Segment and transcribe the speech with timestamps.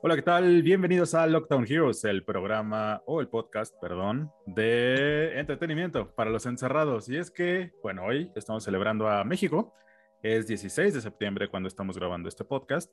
[0.00, 0.62] Hola, ¿qué tal?
[0.62, 7.08] Bienvenidos a Lockdown Heroes, el programa o el podcast, perdón, de entretenimiento para los encerrados.
[7.08, 9.74] Y es que, bueno, hoy estamos celebrando a México.
[10.22, 12.92] Es 16 de septiembre cuando estamos grabando este podcast.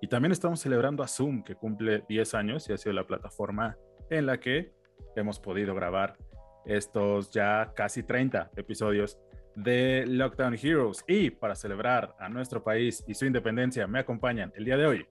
[0.00, 3.76] Y también estamos celebrando a Zoom, que cumple 10 años y ha sido la plataforma
[4.08, 4.72] en la que
[5.14, 6.16] hemos podido grabar
[6.64, 9.18] estos ya casi 30 episodios
[9.56, 11.04] de Lockdown Heroes.
[11.06, 15.06] Y para celebrar a nuestro país y su independencia, me acompañan el día de hoy.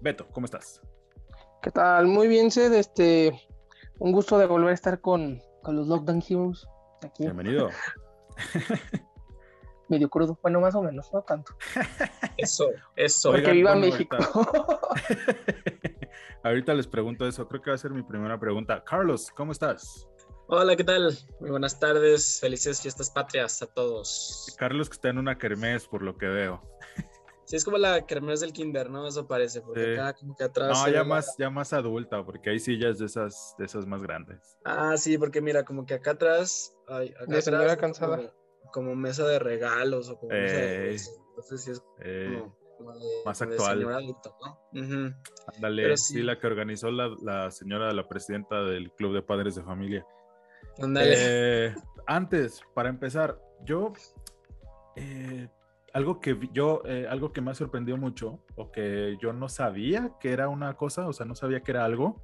[0.00, 0.80] Beto, ¿cómo estás?
[1.62, 2.06] ¿Qué tal?
[2.06, 2.72] Muy bien, Sed.
[2.72, 3.40] Este,
[3.98, 6.66] un gusto de volver a estar con, con los Lockdown Heroes.
[7.02, 7.24] Aquí.
[7.24, 7.70] Bienvenido.
[9.88, 11.56] Medio crudo, bueno, más o menos, no tanto.
[12.36, 13.30] Eso, eso.
[13.30, 14.16] Porque Oigan, viva bueno, México.
[16.42, 18.84] Ahorita les pregunto eso, creo que va a ser mi primera pregunta.
[18.84, 20.06] Carlos, ¿cómo estás?
[20.48, 21.16] Hola, ¿qué tal?
[21.40, 24.54] Muy buenas tardes, felices fiestas patrias a todos.
[24.58, 26.62] Carlos que está en una kermés, por lo que veo.
[27.46, 29.06] Sí, es como la kermés del kinder, ¿no?
[29.06, 30.00] Eso parece, porque Sí.
[30.00, 30.68] acá como que atrás...
[30.76, 34.02] No, ya la- más, ya más adulta, porque hay sillas de esas, de esas más
[34.02, 34.58] grandes.
[34.64, 36.74] Ah, sí, porque mira, como que acá atrás...
[36.88, 38.16] Ay, acá De señora atrás, cansada.
[38.16, 38.30] Como,
[38.72, 40.88] como mesa de regalos o como mesa de...
[40.90, 40.94] Ey.
[40.96, 41.10] eso.
[41.30, 43.78] Entonces sí es Eh, como, como de, más como de actual.
[43.78, 44.80] señor adulto, ¿no?
[44.82, 45.14] Ujú.
[45.54, 46.14] ándale, pero sí.
[46.14, 46.22] sí.
[46.22, 50.04] la que organizó la, la señora, la presidenta del Club de Padres de Familia.
[50.82, 51.14] Ándale.
[51.16, 51.74] Eh,
[52.08, 53.92] antes, para empezar, yo
[54.96, 55.48] eh,
[55.96, 60.12] algo que yo eh, algo que me ha sorprendido mucho o que yo no sabía
[60.20, 62.20] que era una cosa, o sea, no sabía que era algo.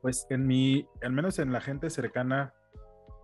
[0.00, 2.54] Pues en mi, al menos en la gente cercana,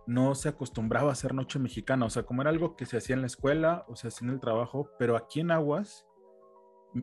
[0.05, 3.15] no se acostumbraba a hacer noche mexicana, o sea, como era algo que se hacía
[3.15, 6.05] en la escuela o se hacía en el trabajo, pero aquí en Aguas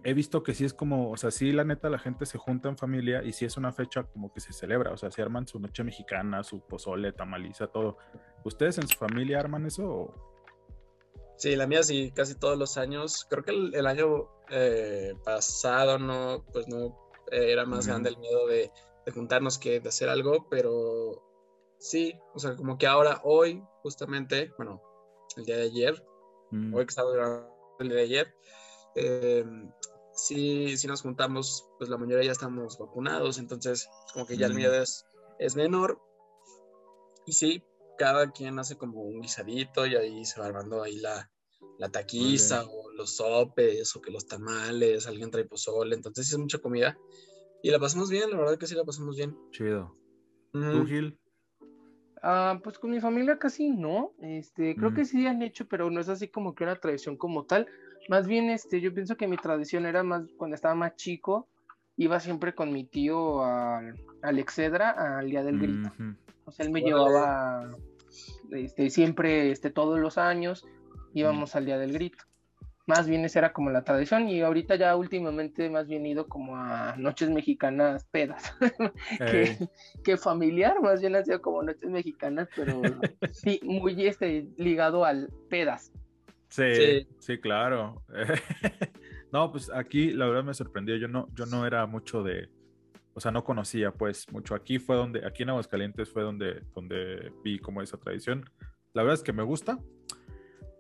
[0.05, 2.69] he visto que sí es como, o sea, sí, la neta, la gente se junta
[2.69, 5.49] en familia y sí es una fecha como que se celebra, o sea, se arman
[5.49, 7.99] su noche mexicana, su pozole, tamaliza, todo.
[8.45, 9.85] ¿Ustedes en su familia arman eso?
[9.85, 10.32] o-
[11.43, 13.27] Sí, la mía sí, casi todos los años.
[13.29, 16.97] Creo que el, el año eh, pasado no, pues no
[17.33, 18.71] eh, era más grande el miedo de,
[19.05, 21.21] de juntarnos que de hacer algo, pero
[21.81, 24.81] sí, o sea, como que ahora, hoy, justamente, bueno,
[25.37, 26.07] el día de ayer,
[26.53, 27.51] Mm, hoy que estaba grabando
[27.81, 28.35] el día de ayer,
[28.95, 29.45] eh,
[30.15, 34.53] sí, sí nos juntamos, pues la mayoría ya estamos vacunados, entonces como que ya el
[34.53, 34.57] Mm.
[34.59, 35.05] miedo es,
[35.41, 36.01] es menor.
[37.27, 37.65] Y sí,
[37.99, 41.32] cada quien hace como un guisadito y ahí se va armando ahí la,
[41.83, 46.39] la taquiza o los sopes o que los tamales, alguien trae pozole, entonces sí es
[46.39, 46.97] mucha comida.
[47.61, 49.37] Y la pasamos bien, la verdad que sí la pasamos bien.
[49.51, 49.93] chido.
[50.55, 50.71] Ujú.
[50.71, 51.19] ¿Tú, Gil?
[52.23, 54.13] Ah, pues con mi familia casi no.
[54.21, 54.95] Este, creo Mm.
[54.95, 57.67] que sí han hecho, pero no es así como que una tradición como tal.
[58.09, 61.49] Más bien, este, yo pienso que mi tradición era más cuando estaba más chico,
[61.97, 65.91] iba siempre con mi tío al, al Excedra al día del grito.
[66.45, 67.77] O sea, él me llevaba
[68.53, 70.65] este, siempre, este, todos los años
[71.15, 72.25] íbamos al día del grito.
[72.85, 76.57] Más bien esa era como la tradición y ahorita ya últimamente más bien ido como
[76.57, 78.53] a noches mexicanas pedas,
[79.19, 79.57] que,
[80.03, 82.83] que familiar, más bien ha sido como noches mexicanas, pero
[83.31, 85.93] sí, muy este, ligado al pedas.
[86.49, 87.39] sí, sí, Sí.
[87.39, 88.03] claro.
[89.33, 90.97] no, pues aquí la verdad me sorprendió.
[90.97, 92.49] Yo no, yo no era mucho de,
[93.15, 94.57] o sea, no conocía pues mucho.
[94.57, 98.45] Aquí fue donde, aquí en Aguascalientes fue donde, donde vi como esa tradición.
[98.93, 99.79] La verdad es que me gusta,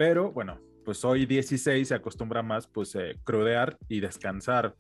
[0.04, 4.74] pero bueno, pues hoy 16 se acostumbra más pues eh, crudear y descansar.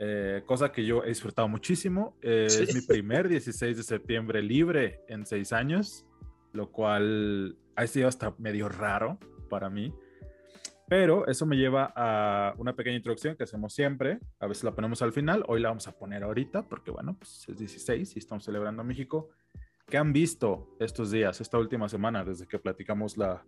[0.00, 2.16] Eh, cosa que yo he disfrutado muchísimo.
[2.22, 2.64] Eh, Sí.
[2.64, 6.04] Es mi primer 16 de septiembre libre en seis años,
[6.52, 9.94] lo cual ha sido hasta medio raro para mí.
[10.88, 14.18] Pero eso me lleva a una pequeña introducción que hacemos siempre.
[14.40, 15.44] A veces la ponemos al final.
[15.46, 18.84] Hoy la vamos a poner ahorita porque, bueno, pues es 16 y estamos celebrando a
[18.84, 19.30] México.
[19.86, 23.44] ¿Qué han visto estos días, esta última semana, desde que platicamos la,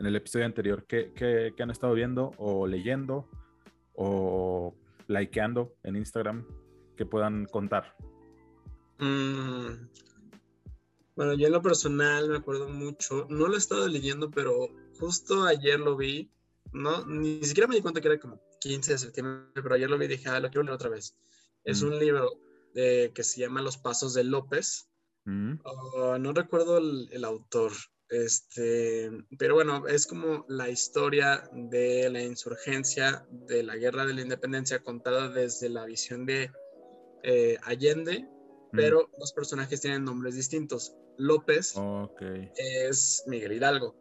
[0.00, 0.84] en el episodio anterior?
[0.88, 3.28] ¿Qué, qué, qué han estado viendo o leyendo
[3.94, 4.74] o
[5.08, 6.44] likeando en Instagram
[6.96, 7.94] que puedan contar?
[8.98, 9.88] Mm,
[11.16, 14.68] Bueno, yo en lo personal me acuerdo mucho, no lo he estado leyendo, pero
[14.98, 16.30] justo ayer lo vi,
[16.72, 19.98] no, ni siquiera me di cuenta que era como 15 de septiembre, pero ayer lo
[19.98, 21.14] vi y dije, ah, lo quiero leer otra vez.
[21.64, 21.86] Es Mm.
[21.88, 22.30] un libro
[22.74, 24.88] eh, que se llama Los Pasos de López.
[25.26, 27.72] Mm, Oh, no recuerdo el, el autor,
[28.10, 34.22] este, pero bueno, es como la historia de la insurgencia, de la guerra de la
[34.22, 36.50] independencia contada desde la visión de
[37.22, 38.76] eh, Allende, mm.
[38.76, 40.94] pero los personajes tienen nombres distintos.
[41.18, 41.74] López
[42.56, 43.94] es Miguel Hidalgo.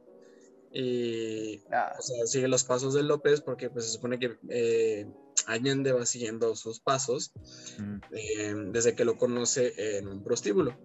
[0.71, 5.07] Y Ah, o sea, sigue los pasos de López porque pues, se supone que eh,
[5.47, 7.33] Allende va siguiendo sus pasos
[7.79, 10.75] Mm, eh, desde que lo conoce en un prostíbulo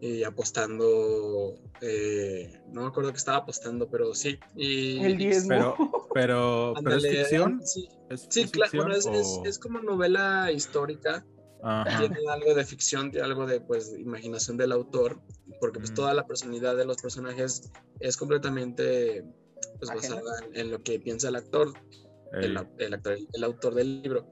[0.00, 4.38] y apostando, eh, no me acuerdo que estaba apostando, pero sí.
[4.56, 5.48] Y, el diezmo.
[5.48, 5.76] Pero,
[6.14, 7.60] Pero, pero es ficción.
[7.64, 11.24] Sí, ¿Es- sí es claro, ficción bueno, es, o- es como novela histórica.
[11.62, 11.98] Ajá.
[11.98, 15.20] Tiene algo de ficción, tiene algo de pues imaginación del autor,
[15.60, 15.94] porque pues Mm.
[15.94, 19.24] toda la personalidad de los personajes es completamente
[19.78, 21.72] pues, basada en, en lo que piensa el actor,
[22.40, 24.26] el, actor, el autor del libro.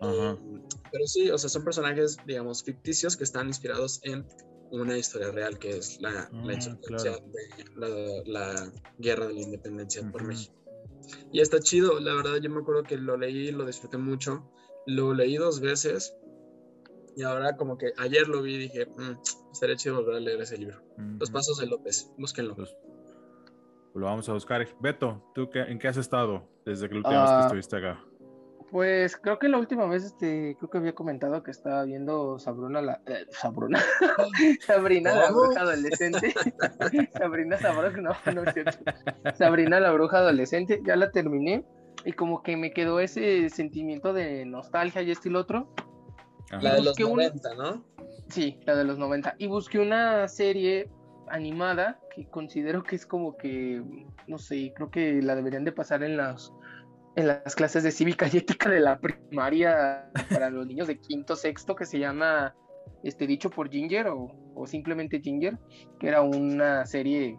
[0.00, 0.32] Ajá.
[0.32, 0.60] Eh,
[0.92, 4.26] pero sí, o sea, son personajes, digamos, ficticios que están inspirados en
[4.70, 7.26] una historia real, que es la, la Ah, insurgencia claro.
[7.32, 10.24] de la, la guerra de la independencia por.
[10.24, 10.54] México.
[11.32, 14.50] Y está chido, la verdad, yo me acuerdo que lo leí, lo disfruté mucho,
[14.86, 16.14] lo leí dos veces,
[17.16, 19.12] y ahora como que ayer lo vi y dije, "Mm,
[19.52, 20.80] estaría chido volver a leer ese libro.
[21.18, 21.30] Los.
[21.30, 22.54] Pasos de López, búsquenlo.
[22.56, 22.74] Pues,
[23.94, 24.66] lo vamos a buscar.
[24.80, 27.76] Beto, ¿tú qué, en qué has estado desde que la última vez que Ah, estuviste
[27.76, 28.04] acá?
[28.70, 32.82] Pues creo que la última vez, este, creo que había comentado que estaba viendo Sabrina
[32.82, 33.80] la, eh, Sabrina,
[34.66, 36.34] Sabrina la bruja adolescente,
[37.18, 37.58] Sabrina
[37.96, 38.78] no, no es cierto,
[39.34, 41.64] Sabrina la bruja adolescente, ya la terminé
[42.04, 45.72] y como que me quedó ese sentimiento de nostalgia y esto y lo otro,
[46.50, 46.62] Ajá.
[46.62, 47.84] La de los busqué un- 90, ¿no?
[48.28, 50.90] sí, la de los 90, y busqué una serie
[51.30, 53.82] animada que considero que es como que,
[54.26, 56.52] no sé, creo que la deberían de pasar en las
[57.16, 61.36] en las clases de cívica y ética de la primaria para los niños de quinto,
[61.36, 62.54] sexto, que se llama
[63.02, 65.58] este dicho por Ginger o, o simplemente Ginger,
[65.98, 67.38] que era una serie,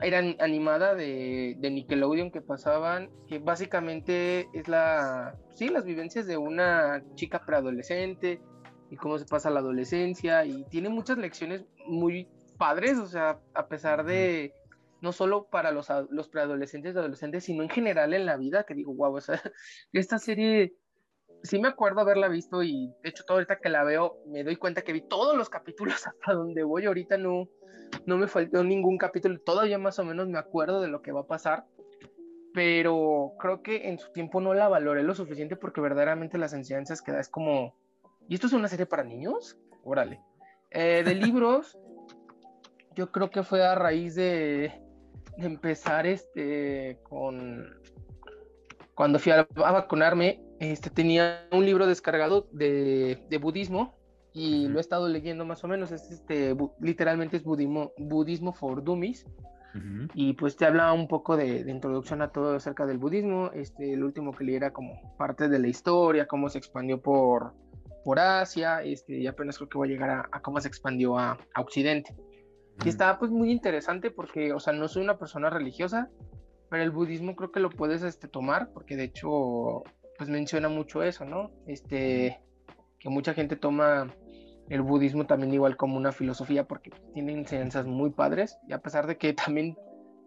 [0.00, 6.26] era an- animada de, de Nickelodeon que pasaban, que básicamente es la, sí, las vivencias
[6.26, 8.40] de una chica preadolescente
[8.90, 13.68] y cómo se pasa la adolescencia y tiene muchas lecciones muy padres, o sea, a
[13.68, 14.52] pesar de
[15.00, 15.88] no solo para los,
[16.30, 19.40] preadolescentes y adolescentes, sino en general en la vida, que digo, wow, o sea,
[19.92, 20.74] esta serie
[21.42, 24.56] sí me acuerdo haberla visto y de hecho todo ahorita que la veo me doy
[24.56, 26.86] cuenta que vi todos los capítulos hasta donde voy.
[26.86, 27.48] Ahorita no
[28.04, 29.38] no me faltó ningún capítulo.
[29.40, 31.64] Todavía más o menos me acuerdo de lo que va a pasar
[32.58, 37.02] pero creo que en su tiempo no la valoré lo suficiente porque verdaderamente las enseñanzas
[37.02, 37.76] que da es como
[38.28, 39.56] ¿y esto es una serie para niños?
[39.84, 40.20] Órale.
[40.70, 41.78] Eh, de libros
[42.96, 44.72] yo creo que fue a raíz de
[45.38, 47.66] empezar este con
[48.94, 53.96] cuando fui a, a vacunarme, este, tenía un libro descargado de, de budismo
[54.32, 55.92] y lo he estado leyendo más o menos.
[55.92, 59.24] Es este, bu- literalmente es budismo, budismo for dummies
[59.74, 60.08] Ujú.
[60.14, 63.50] y pues te habla un poco de, de introducción a todo acerca del budismo.
[63.54, 67.52] Este, el último que leí era como parte de la historia, cómo se expandió por,
[68.04, 71.16] por Asia, este, y apenas creo que voy a llegar a, a cómo se expandió
[71.16, 72.16] a, a Occidente.
[72.84, 76.10] Y está pues muy interesante porque, o sea, no soy una persona religiosa,
[76.70, 79.82] pero el budismo creo que lo puedes este, tomar porque de hecho
[80.16, 81.50] pues menciona mucho eso, ¿no?
[81.66, 82.40] Este,
[82.98, 84.12] que mucha gente toma
[84.68, 89.06] el budismo también igual como una filosofía porque tiene enseñanzas muy padres y a pesar
[89.06, 89.76] de que también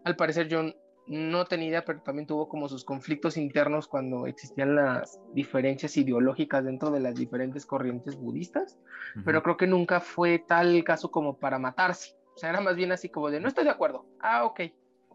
[0.04, 0.62] al parecer yo
[1.06, 6.64] no tenía idea, pero también tuvo como sus conflictos internos cuando existían las diferencias ideológicas
[6.64, 8.78] dentro de las diferentes corrientes budistas
[9.14, 9.24] Ujú.
[9.24, 12.16] pero creo que nunca fue tal caso como para matarse.
[12.34, 14.06] O sea, era más bien así como de, no estoy de acuerdo.
[14.20, 14.60] Ah, ok.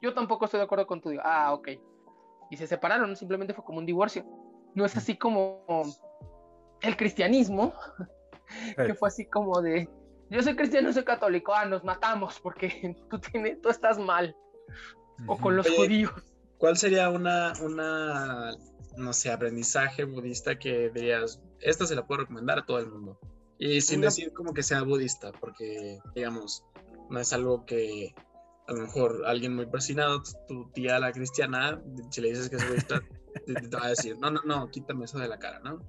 [0.02, 1.12] Yo tampoco estoy de acuerdo con tu.
[1.24, 1.70] Ah, ok.
[2.52, 4.26] Y se separaron, simplemente fue como un divorcio.
[4.76, 5.66] No es así como
[6.82, 7.74] el cristianismo,
[8.78, 9.90] que fue así como de,
[10.30, 14.36] yo soy cristiano, soy católico, ah, nos matamos porque tú, tienes, tú estás mal.
[15.26, 16.12] O con los Oye, judíos.
[16.60, 18.52] ¿Cuál sería una, una,
[18.96, 23.20] no sé, aprendizaje budista que dirías, esta se la puedo recomendar a todo el mundo?
[23.58, 26.64] Y sin Una- decir como que sea budista, porque, digamos,
[27.10, 28.14] no es algo que
[28.68, 32.68] a lo mejor alguien muy persinado, tu tía la cristiana, si le dices que es
[32.68, 33.02] budista,
[33.46, 35.82] te, te va a decir, no, no, no, quítame eso de la cara, ¿no?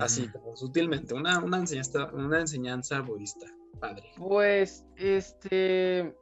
[0.00, 3.46] Así, como sutilmente, una, una, enseñanza, una enseñanza budista,
[3.78, 4.10] padre.
[4.16, 6.14] Pues, este,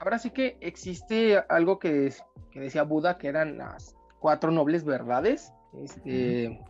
[0.00, 2.12] ahora sí que existe algo que,
[2.50, 6.60] que decía Buda, que eran las cuatro nobles verdades, este,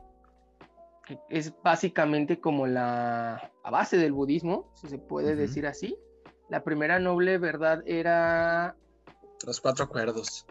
[1.06, 5.96] que es básicamente como la, la base del budismo, si se puede decir así.
[6.52, 8.76] La primera noble verdad era
[9.46, 10.44] Los cuatro acuerdos.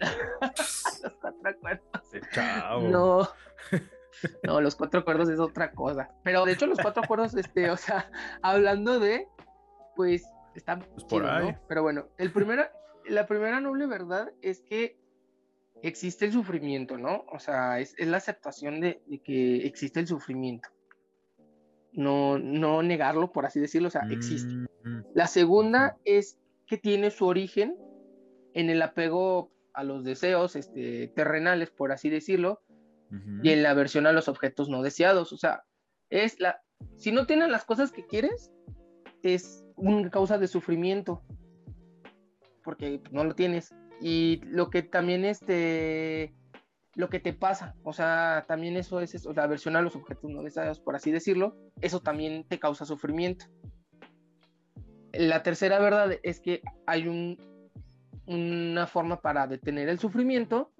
[0.00, 1.86] los cuatro acuerdos.
[2.32, 2.80] Chao.
[2.88, 3.28] No.
[4.42, 6.10] No, los cuatro acuerdos es otra cosa.
[6.24, 8.10] Pero de hecho, los cuatro acuerdos, este, o sea,
[8.42, 9.28] hablando de,
[9.94, 10.24] pues,
[10.56, 11.56] están Pues por ahí.
[11.68, 12.72] Pero bueno, el primera,
[13.06, 14.98] la primera noble verdad es que
[15.82, 17.26] existe el sufrimiento, ¿no?
[17.32, 20.68] O sea, es, es la aceptación de, de que existe el sufrimiento.
[21.94, 24.52] No, no negarlo, por así decirlo, o sea, existe.
[24.52, 27.76] Mm, La segunda es que tiene su origen
[28.52, 32.60] en el apego a los deseos este, terrenales, por así decirlo,
[33.44, 35.32] y en la aversión a los objetos no deseados.
[35.32, 35.62] O sea,
[36.10, 36.60] es la.
[36.96, 38.50] Si no tienes las cosas que quieres,
[39.22, 41.22] es una causa de sufrimiento.
[42.64, 43.72] Porque no lo tienes.
[44.00, 46.34] y lo que también este
[46.96, 50.30] lo que te pasa, o sea, también eso es, eso, la aversión a los objetos
[50.30, 53.46] no deseados, por así decirlo, eso también te causa sufrimiento.
[55.12, 57.38] La tercera verdad es que hay un,
[58.26, 60.72] una forma para detener el sufrimiento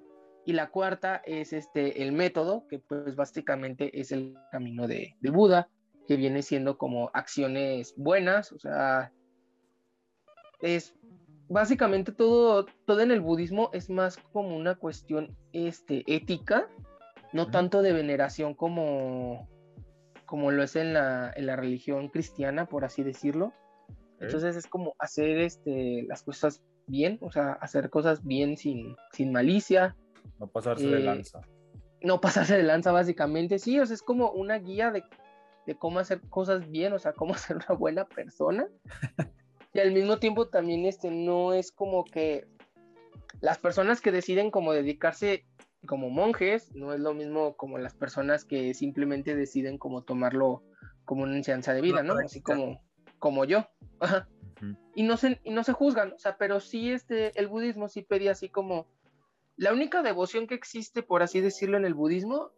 [0.47, 5.31] y la cuarta es este el método que pues básicamente es el camino de, de
[5.31, 5.69] Buda
[6.07, 9.11] que viene siendo como acciones buenas o sea
[10.61, 10.95] es
[11.49, 16.69] básicamente todo todo en el budismo es más como una cuestión este ética
[17.33, 19.49] no tanto de veneración como
[20.25, 23.53] como lo es en la, en la religión cristiana por así decirlo
[24.21, 29.33] entonces es como hacer este las cosas bien, o sea, hacer cosas bien sin, sin
[29.33, 29.97] malicia.
[30.39, 31.41] No pasarse de eh, lanza.
[32.03, 35.05] No pasarse de lanza, básicamente, sí, o sea, es como una guía de,
[35.67, 38.67] de cómo hacer cosas bien, o sea, cómo ser una buena persona.
[39.75, 42.47] Y al mismo tiempo también este no es como que
[43.41, 45.45] las personas que deciden como dedicarse
[45.87, 50.63] como monjes, no es lo mismo como las personas que simplemente deciden como tomarlo
[51.05, 52.15] como una enseñanza de vida, ¿no?
[52.25, 52.81] Así como,
[53.19, 53.69] como yo.
[54.01, 54.27] Ajá
[54.95, 58.03] y, no se, y no se juzgan, o sea, pero sí este, el budismo sí
[58.03, 58.87] pedía así como,
[59.57, 62.51] la única devoción que existe, por así decirlo, en el budismo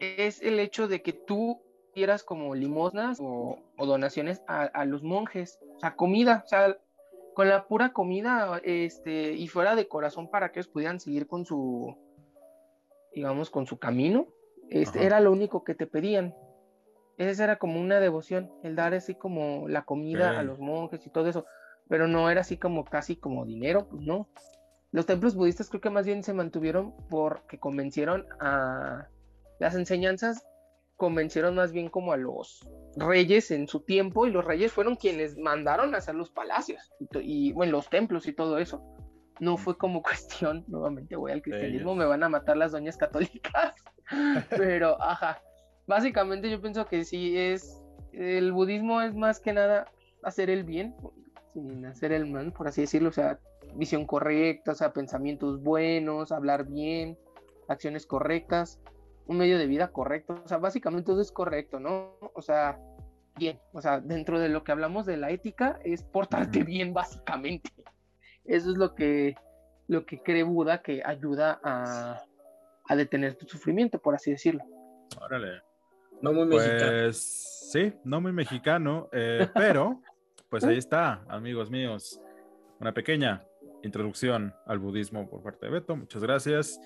[0.00, 1.62] es el hecho de que tú
[1.96, 6.76] dieras como limosnas o, donaciones a, los monjes, o sea, comida, o sea,
[7.34, 11.46] con la pura comida, este, y fuera de corazón para que ellos pudieran seguir con
[11.46, 11.96] su,
[13.14, 14.26] digamos, con su camino,
[14.68, 16.34] este, era lo único que te pedían.
[17.16, 21.10] Esa era como una devoción, el dar así como la comida a los monjes y
[21.10, 21.46] todo eso,
[21.88, 24.28] pero no era así como casi como dinero, pues no.
[24.92, 29.08] Los templos budistas creo que más bien se mantuvieron porque convencieron a
[29.58, 30.46] las enseñanzas,
[30.96, 35.36] convencieron más bien como a los reyes en su tiempo y los reyes fueron quienes
[35.36, 36.90] mandaron a hacer los palacios
[37.22, 38.82] y, bueno, los templos y todo eso.
[39.38, 43.74] No fue como cuestión, nuevamente voy al cristianismo, me van a matar las doñas católicas,
[44.50, 45.42] pero ajá,
[45.86, 49.90] básicamente yo pienso que sí es, el budismo es más que nada
[50.22, 50.96] hacer el bien,
[51.52, 53.38] sin hacer el mal, por así decirlo, o sea,
[53.74, 57.18] visión correcta, o sea, pensamientos buenos, hablar bien,
[57.68, 58.80] acciones correctas,
[59.26, 62.16] un medio de vida correcto, o sea, básicamente todo es correcto, ¿no?
[62.34, 62.78] O sea,
[63.36, 67.70] bien, o sea, dentro de lo que hablamos de la ética es portarte bien, básicamente.
[68.44, 69.34] Eso es lo que,
[69.88, 72.22] lo que cree Buda que ayuda a,
[72.88, 74.64] a detener tu sufrimiento, por así decirlo.
[75.20, 75.62] Órale.
[76.22, 76.92] No muy mexicano.
[77.02, 80.00] Pues sí, no muy mexicano, eh, pero
[80.48, 82.20] pues ahí está, amigos míos.
[82.78, 83.44] Una pequeña
[83.82, 85.96] introducción al budismo por parte de Beto.
[85.96, 86.80] Muchas gracias.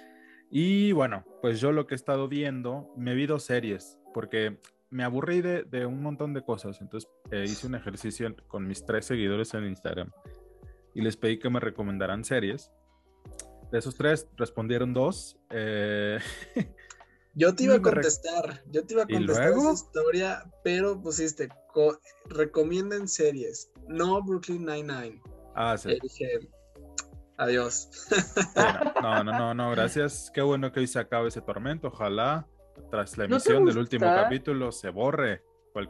[0.51, 4.59] Y bueno, pues yo lo que he estado viendo, me vi dos series, porque
[4.91, 6.81] me aburrí de, de un montón de cosas.
[6.81, 10.11] Entonces eh, hice un ejercicio con mis tres seguidores en Instagram
[10.95, 12.71] y les pedí que me recomendaran series.
[13.71, 15.39] De esos tres respondieron dos.
[15.51, 16.19] Eh,
[17.35, 21.49] Yo te iba a contestar, yo te iba a contestar esa historia, pero pusiste,
[22.27, 25.23] recomienden series, no Brooklyn Nine-Nine.
[25.55, 25.91] Ah, sí.
[26.03, 26.09] Y
[27.41, 27.89] adiós.
[29.03, 30.31] no, no, no, no, gracias.
[30.33, 31.89] Qué bueno que hoy se acabe ese tormento.
[31.89, 32.47] Ojalá
[32.91, 35.43] tras la emisión del último capítulo se borre.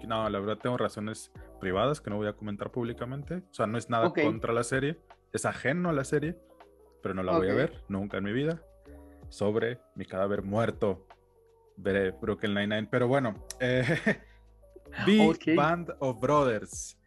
[0.07, 3.43] No, la verdad tengo razones privadas que no voy a comentar públicamente.
[3.51, 4.99] O sea, no es nada contra la serie,
[5.33, 6.37] es ajeno a la serie,
[7.03, 8.63] pero no la voy a ver nunca en mi vida.
[9.31, 11.07] Sobre mi cadáver muerto
[11.77, 12.89] veré Brooklyn Nine-Nine.
[12.91, 13.85] Pero bueno, eh,
[15.57, 16.99] Band of Brothers,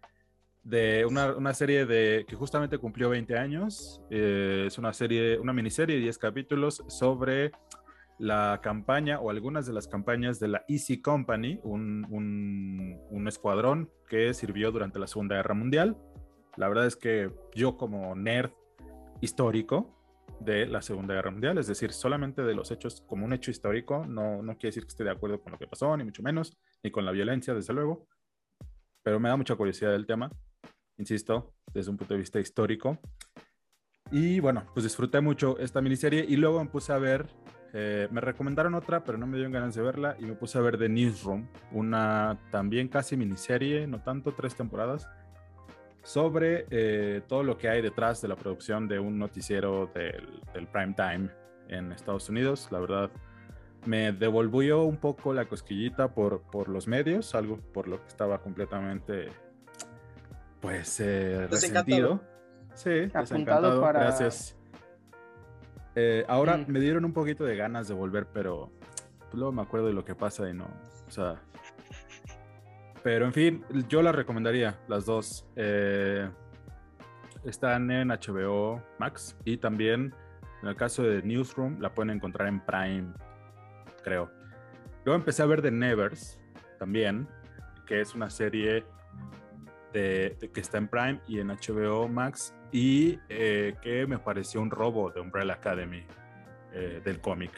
[0.64, 4.02] de una, serie de, que justamente cumplió 20 años.
[4.10, 7.52] Eh, es una serie, una miniserie de 10 capítulos sobre
[8.20, 12.06] la campaña o algunas de las campañas de la Easy Company, un,
[13.10, 15.98] un escuadrón que sirvió durante la Segunda Guerra Mundial.
[16.56, 18.52] La verdad es que yo como nerd
[19.20, 20.00] histórico,
[20.40, 24.06] de la Segunda Guerra Mundial, es decir, solamente de los hechos como un hecho histórico,
[24.06, 26.58] no, no quiere decir que esté de acuerdo con lo que pasó, ni mucho menos,
[26.84, 28.08] ni con la violencia, desde luego,
[29.02, 30.32] pero me da mucha curiosidad del tema,
[30.98, 33.00] insisto, desde un punto de vista histórico.
[34.12, 37.28] Y bueno, pues disfruté mucho esta miniserie y luego me puse a ver,
[37.74, 40.62] eh, me recomendaron otra, pero no me dieron ganas de verla y me puse a
[40.62, 45.10] ver The Newsroom, una también casi miniserie, no tanto, tres temporadas
[46.04, 50.94] sobre eh, todo lo que hay detrás de la producción de un noticiero del, prime
[50.94, 51.30] time
[51.70, 52.68] en Estados Unidos.
[52.72, 53.10] La verdad,
[53.86, 58.40] me devolvió un poco la cosquillita por, por los medios, algo por lo que estaba
[58.40, 59.30] completamente,
[60.64, 62.24] pues, eh, resentido.
[62.74, 63.82] Sí, desencantado.
[63.82, 64.58] Gracias.
[65.94, 66.66] Eh, ahora mm.
[66.70, 68.72] me dieron un poquito de ganas de volver, pero
[69.20, 70.66] pues, luego me acuerdo de lo que pasa y no,
[71.08, 71.40] o sea,
[73.04, 75.46] pero en fin, yo las recomendaría, las dos.
[75.58, 76.30] Eh,
[77.44, 80.16] Están en HBO Max y también
[80.62, 83.14] en el caso de Newsroom la pueden encontrar en Prime,
[84.02, 84.32] creo.
[85.04, 86.40] Luego empecé a ver The Nevers
[86.80, 87.28] también,
[87.86, 88.86] que es una serie
[89.94, 94.72] de, que está en Prime y en HBO Max y eh, que me pareció un
[94.72, 96.06] robo de Umbrella Academy
[96.74, 97.52] eh, del cómic.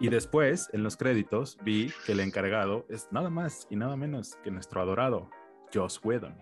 [0.00, 4.36] Y después, en los créditos, vi que el encargado es nada más y nada menos
[4.42, 5.30] que nuestro adorado
[5.72, 6.36] Joss Whedon.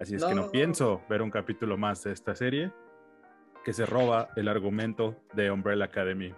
[0.00, 2.72] Así es que no pienso ver un capítulo más de esta serie
[3.64, 6.34] que se roba el argumento de Umbrella Academy,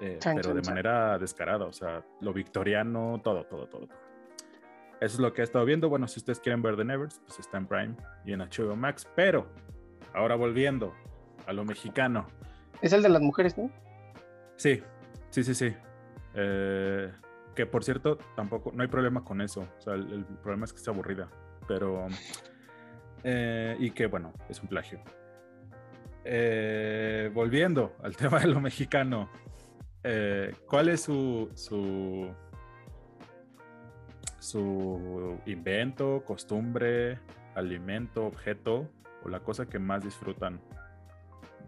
[0.00, 4.07] eh, pero de manera descarada, o sea, lo victoriano, todo, todo, todo, todo.
[5.00, 5.88] Eso es lo que he estado viendo.
[5.88, 9.06] Bueno, si ustedes quieren ver The Nevers, pues está en Prime y en HBO Max.
[9.14, 9.48] Pero,
[10.12, 10.92] ahora volviendo
[11.46, 12.26] a lo mexicano.
[12.82, 13.70] Es el de las mujeres, ¿no?
[14.56, 14.82] Sí,
[15.30, 15.74] sí, sí, sí.
[16.34, 17.12] Eh,
[17.54, 19.68] que por cierto, tampoco, no hay problema con eso.
[19.78, 21.28] O sea, el, problema es que está aburrida.
[21.68, 22.08] Pero,
[23.22, 25.00] eh, y que bueno, es un plagio.
[26.24, 29.30] Eh, volviendo al tema de lo mexicano,
[30.66, 32.34] ¿cuál es su, su
[34.48, 37.20] su invento, costumbre,
[37.54, 38.88] alimento, objeto
[39.22, 40.60] o la cosa que más disfrutan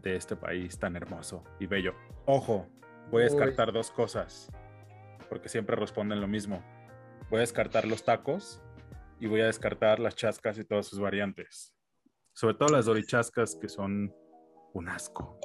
[0.02, 1.94] de este país tan hermoso y bello.
[2.24, 2.66] Ojo,
[3.10, 4.50] voy a descartar dos cosas,
[5.28, 6.64] porque siempre responden lo mismo.
[7.28, 8.62] Voy a descartar los tacos
[9.18, 11.74] y voy a descartar las chascas y todas sus variantes.
[12.32, 14.14] Sobre todo las dorichascas que son
[14.72, 15.38] un asco.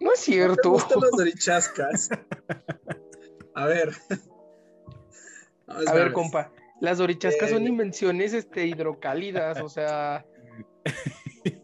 [0.00, 0.72] No es cierto.
[0.72, 2.10] ¿No te las dorichascas?
[3.54, 3.92] a ver,
[5.68, 7.68] a ver, compa, las dorichascas son eh.
[7.68, 10.24] invenciones este, hidrocálidas, o sea.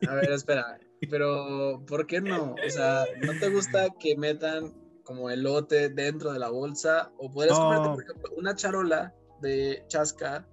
[0.08, 0.78] A ver, espera,
[1.10, 2.54] pero ¿por qué no?
[2.54, 4.72] O sea, ¿no te gusta que metan
[5.04, 7.12] como elote dentro de la bolsa?
[7.18, 10.46] O podrías comprarte, por ejemplo, una charola de chasca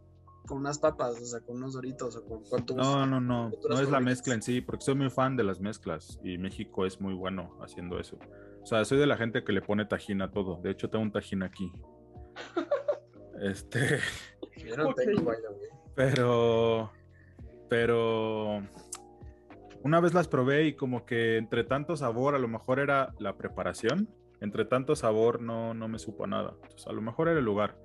[0.48, 3.90] con unas papas, o sea, con unos doritos o con, No, no, no, no es
[3.90, 7.14] la mezcla en sí, porque soy muy fan de las mezclas y México es muy
[7.14, 8.18] bueno haciendo eso.
[8.61, 10.59] O sea, soy de la gente que le pone tajín a todo.
[10.61, 11.72] De hecho, tengo un tajín aquí.
[13.42, 14.00] Este.
[15.96, 16.92] Pero.
[17.70, 18.62] Pero.
[19.84, 23.36] Una vez las probé y como que entre tanto sabor, a lo mejor era la
[23.36, 24.08] preparación.
[24.40, 26.56] Entre tanto sabor no, no me supo nada.
[26.86, 27.77] a lo mejor era el lugar.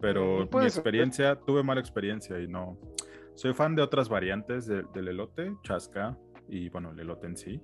[0.00, 2.78] Pero mi experiencia, tuve mala experiencia y no.
[3.34, 7.62] Soy fan de otras variantes del elote, chasca y bueno, el elote en sí.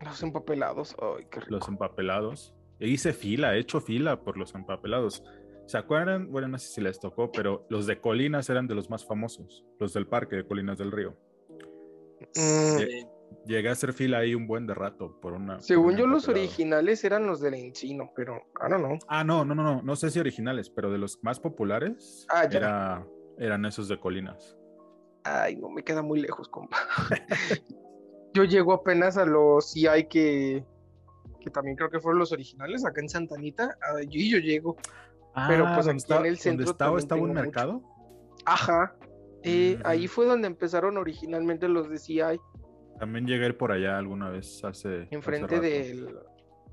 [0.00, 2.54] Los empapelados, ay, qué Los empapelados.
[2.80, 5.22] E hice fila, he hecho fila por los empapelados.
[5.68, 6.32] ¿Se acuerdan?
[6.32, 9.66] Bueno, no sé si les tocó, pero los de Colinas eran de los más famosos,
[9.78, 11.14] los del parque de Colinas del Río.
[12.34, 13.44] Mm.
[13.44, 15.60] Llegué a hacer fila ahí un buen de rato por una.
[15.60, 18.98] Según yo, los originales eran los del Encino, pero ahora no.
[19.08, 23.04] Ah, no, no, no, no, no sé si originales, pero de los más populares ah,
[23.36, 24.56] eran esos de Colinas.
[25.24, 26.78] Ay, no me queda muy lejos, compa.
[28.32, 30.64] yo llego apenas a los CI que,
[31.40, 33.76] que también creo que fueron los originales acá en Santanita,
[34.08, 34.78] y yo llego
[35.46, 37.82] pero pues ah, aquí en el centro estaba, estaba un mercado.
[38.44, 38.94] Ajá.
[39.42, 42.40] Eh, ahí fue donde empezaron originalmente los de CI.
[42.98, 45.06] También llegué por allá alguna vez hace.
[45.10, 46.18] Enfrente del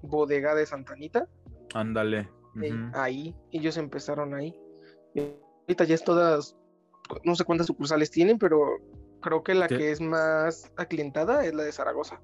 [0.01, 1.27] bodega de Santanita.
[1.73, 2.29] Ándale.
[2.93, 4.55] Ahí, ellos empezaron ahí.
[5.15, 6.55] ahorita ya es todas,
[7.23, 8.77] no sé cuántas sucursales tienen, pero
[9.21, 12.21] creo que la que es más aclientada es la de Zaragoza.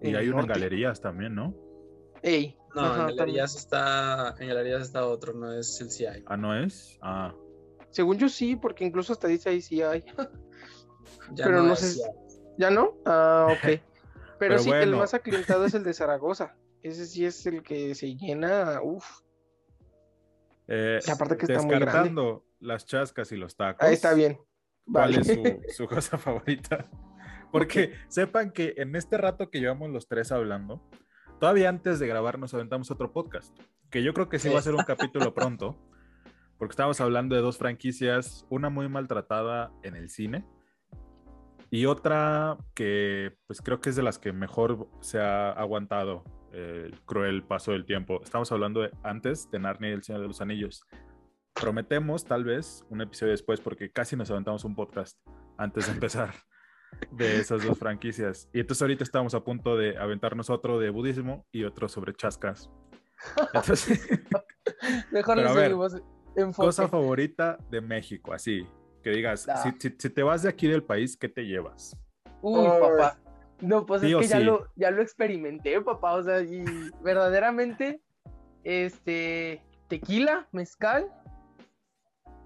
[0.00, 1.54] Y hay una en galerías también, ¿no?
[2.22, 6.24] Ey, no, en galerías está, en galerías está otro, no es el CI.
[6.26, 6.98] Ah, ¿no es?
[7.02, 7.34] Ah.
[7.90, 9.78] Según yo sí, porque incluso hasta dice ahí CI.
[11.32, 12.00] ya Pero no, sé.
[12.58, 12.96] ¿Ya no?
[13.04, 13.80] Ah, ok.
[14.38, 16.56] Pero, sí, el más aclientado es el de Zaragoza.
[16.82, 19.20] Ese sí es el que se llena, uff.
[20.66, 22.40] Eh, aparte que está muy grande.
[22.58, 23.86] las chascas y los tacos.
[23.86, 24.40] Ahí está bien.
[24.90, 26.88] ¿Cuál es su, su cosa favorita?
[27.52, 30.82] Porque sepan que en este rato que llevamos los tres hablando,
[31.42, 33.52] todavía antes de grabar nos aventamos otro podcast,
[33.90, 35.76] que yo creo que sí va a ser un capítulo pronto,
[36.56, 40.46] porque estamos hablando de dos franquicias, una muy maltratada en el cine
[41.68, 47.00] y otra que pues creo que es de las que mejor se ha aguantado el
[47.06, 48.20] cruel paso del tiempo.
[48.22, 50.84] Estamos hablando de, antes de Narnia y el Señor de los Anillos.
[51.54, 55.18] Prometemos tal vez un episodio después porque casi nos aventamos un podcast
[55.58, 56.34] antes de empezar
[57.10, 58.48] de esas dos franquicias.
[58.52, 62.70] Y entonces ahorita estamos a punto de aventarnos otro de budismo y otro sobre chascas.
[65.12, 66.02] Mejor nos seguimos
[66.56, 68.66] Cosa favorita de México, así.
[69.02, 71.96] Que digas, si, te vas de aquí del país, ¿qué te llevas?
[72.40, 73.18] Uy, papá.
[73.60, 76.14] No, pues es que ya, lo, ya lo experimenté, papá.
[76.14, 76.64] O sea, y
[77.02, 78.00] verdaderamente,
[78.64, 81.12] este, tequila, mezcal,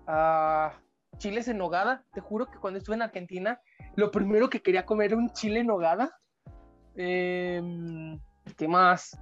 [0.06, 0.72] ah,
[1.18, 2.04] chiles en nogada.
[2.12, 3.60] Te juro que cuando estuve en Argentina,
[3.96, 6.18] lo primero que quería comer era un chile en nogada.
[6.96, 8.18] Em,
[8.56, 9.18] ¿Qué más?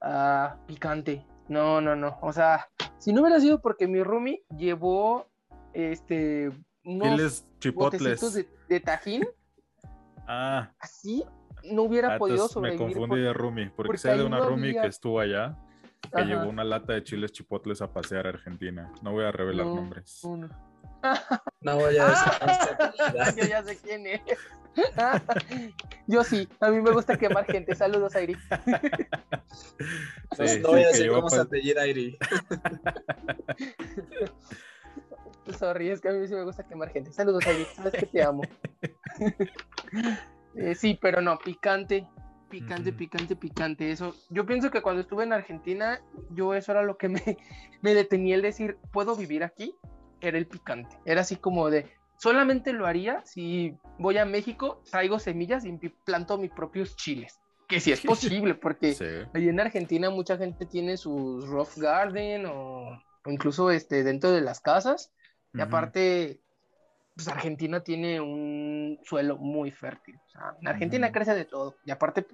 [0.00, 1.26] Ah, picante.
[1.48, 2.18] No, no, no.
[2.22, 5.26] O sea, si no hubiera sido porque mi roomie llevó
[5.72, 6.50] este
[6.84, 8.34] unos chipotles.
[8.34, 9.24] de, de tajín,
[10.26, 11.24] Ah, así
[11.64, 12.86] no hubiera ah, podido entonces me sobrevivir.
[12.96, 15.56] confundí por- de roomie, porque, porque sé de una no roomie había- que estuvo allá,
[16.02, 16.24] que Ajá.
[16.24, 18.92] llevó una lata de chiles chipotles a pasear a Argentina.
[19.02, 20.20] No voy a revelar No, nombres.
[21.60, 23.34] No voy a comunidad.
[23.36, 24.20] Yo ya sé quién es.
[26.06, 27.74] Yo sí, a mí me gusta quemar gente.
[27.74, 28.36] Saludos, Airi.
[30.38, 32.16] No, Sí, no voy a que decir cómo se apellida Airi.
[35.58, 37.12] Sorry, es que a mí sí me gusta quemar gente.
[37.12, 37.66] Saludos, Airi.
[37.74, 38.42] Sabes que te amo.
[40.56, 42.08] Eh, sí, pero no, picante.
[42.48, 43.92] Picante, picante, picante.
[43.92, 44.16] Eso.
[44.30, 47.38] Yo pienso que cuando estuve en Argentina, yo eso era lo que me,
[47.82, 49.76] me detenía el decir, ¿puedo vivir aquí?
[50.20, 50.96] Era el picante.
[51.04, 55.72] Era así como de, solamente lo haría si voy a México, traigo semillas y
[56.04, 57.40] planto mis propios chiles.
[57.68, 59.04] Que si es posible, porque Sí.
[59.32, 62.90] ahí en Argentina mucha gente tiene sus rough garden o,
[63.24, 65.12] o incluso este, dentro de las casas.
[65.52, 65.68] Y Ujú.
[65.68, 66.40] aparte,
[67.14, 70.16] pues Argentina tiene un suelo muy fértil.
[70.26, 71.14] O sea, en Argentina Ujú.
[71.14, 71.76] crece de todo.
[71.84, 72.26] Y aparte,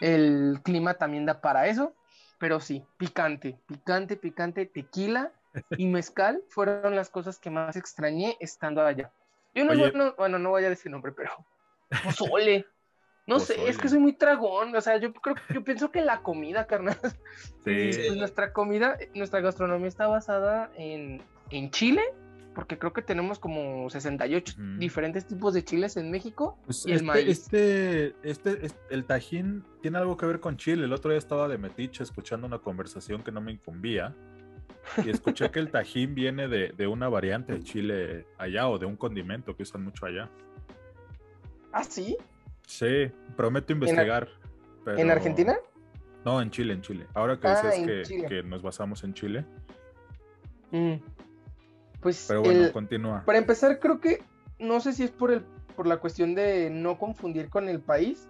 [0.00, 1.94] el clima también da para eso.
[2.38, 5.32] Pero sí, picante, picante, picante, tequila
[5.76, 9.10] y mezcal fueron las cosas que más extrañé estando allá.
[9.54, 9.92] Yo no, Oye.
[9.94, 11.30] no- bueno, no voy a decir nombre, pero
[12.04, 12.66] pozole.
[13.26, 13.76] No sé, es Pozole.
[13.78, 14.74] que soy muy tragón.
[14.74, 16.98] O sea, yo creo, yo pienso que la comida, carnal.
[17.64, 17.90] Sí.
[17.92, 22.02] pues, nuestra comida, nuestra gastronomía está basada en, en Chile,
[22.54, 24.78] porque creo que tenemos como 68 Ujú.
[24.78, 26.58] diferentes tipos de chiles en México.
[26.64, 27.28] Pues y el este, maíz.
[27.28, 30.84] este, este, este- el tajín tiene algo que ver con Chile.
[30.84, 34.14] El otro día estaba de metiche escuchando una conversación que no me incumbía
[35.04, 38.86] y escuché que el tajín viene de, de una variante de chile allá o de
[38.86, 40.28] un condimento que usan mucho allá.
[41.72, 42.16] ¿Ah, sí?
[42.66, 44.28] Sí, prometo investigar.
[44.86, 45.56] ¿En pero- Argentina?
[46.24, 47.06] No, en Chile, en Chile.
[47.14, 49.44] Ahora que Ah, dices que, que nos basamos en Chile.
[50.70, 50.94] Mm.
[52.00, 53.24] Pues, Pero bueno, el- continúa.
[53.24, 54.22] para empezar, creo que,
[54.58, 55.40] no sé si es por, el,
[55.76, 58.28] por la cuestión de no confundir con el país,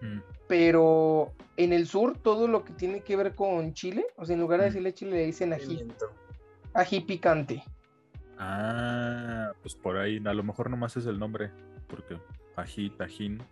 [0.00, 0.18] Mm,
[0.52, 4.40] pero en el sur todo lo que tiene que ver con Chile, o sea, en
[4.42, 4.68] lugar de Mm.
[4.68, 5.88] decirle Chile, le dicen ají,
[6.74, 7.64] ají picante.
[8.38, 11.50] Ah, pues por ahí, a lo mejor nomás es el nombre,
[11.88, 12.18] porque
[12.56, 13.42] ají, tajín.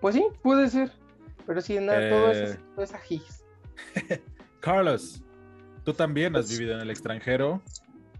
[0.00, 0.90] Pues sí, puede ser,
[1.46, 3.22] pero sí, nada, todo Eh, es, todo es ají.
[4.60, 5.22] Carlos,
[5.84, 7.60] tú también has Pues- vivido en el extranjero.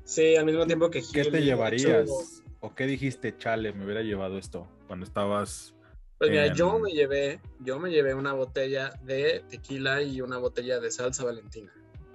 [0.04, 2.02] Sí, al mismo tiempo que ¿Qué Gil, te de llevarías?
[2.04, 5.74] hecho, ¿O qué dijiste, chale, me hubiera llevado esto cuando estabas...
[6.22, 10.38] Pues mira, yo en- me llevé, yo me llevé una botella de tequila y una
[10.38, 11.72] botella de salsa valentina.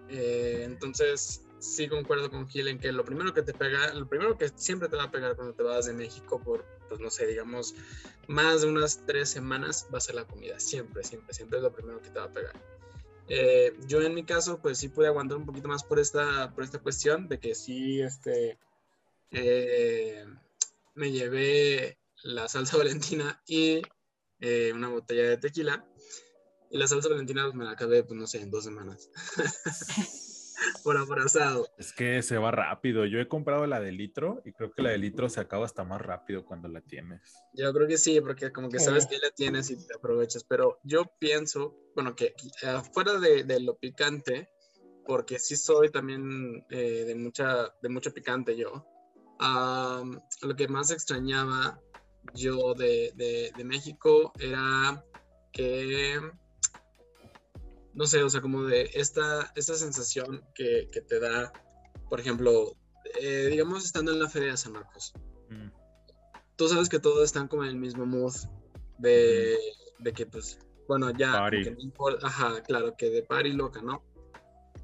[0.08, 4.38] Eh, entonces, sí concuerdo con Gil en que lo primero que te pega, lo primero
[4.38, 7.28] que siempre te va a pegar cuando te vas de México por, pues no sé,
[7.28, 7.76] digamos,
[8.30, 10.58] más de unas tres semanas va a ser la comida.
[10.58, 12.54] Siempre, siempre, siempre es lo primero que te va a pegar.
[13.28, 16.64] Eh, yo en mi caso, pues sí pude aguantar un poquito más por esta, por
[16.64, 18.58] esta cuestión de que sí, este,
[19.32, 20.24] eh,
[20.96, 23.82] me llevé la salsa valentina y
[24.40, 25.86] eh, una botella de tequila.
[26.70, 29.10] Y la salsa valentina pues, me la acabé, pues no sé, en dos semanas.
[30.84, 31.70] por abrazado.
[31.78, 33.06] Es que se va rápido.
[33.06, 35.84] Yo he comprado la de litro y creo que la de litro se acaba hasta
[35.84, 37.22] más rápido cuando la tienes.
[37.54, 40.44] Yo creo que sí, porque como que sabes que la tienes y te aprovechas.
[40.44, 44.50] Pero yo pienso, bueno, que eh, fuera de, de lo picante,
[45.06, 48.86] porque sí soy también eh, de, mucha, de mucho picante yo,
[49.40, 51.80] lo que más extrañaba
[52.34, 55.04] yo de, de- de México era
[55.52, 56.20] que,
[57.94, 61.52] no sé, o sea, como de esta, esta sensación que, que te da,
[62.10, 62.76] por ejemplo,
[63.20, 65.14] eh, digamos estando en la Feria de San Marcos
[65.50, 65.70] Mm,
[66.58, 68.34] tú sabes que todos están como en el mismo mood
[68.98, 69.58] de,
[70.00, 70.60] de que pues,
[70.90, 71.64] bueno, ya, como Party.
[71.64, 74.04] que no importa- ajá, claro, que de party loca, ¿no?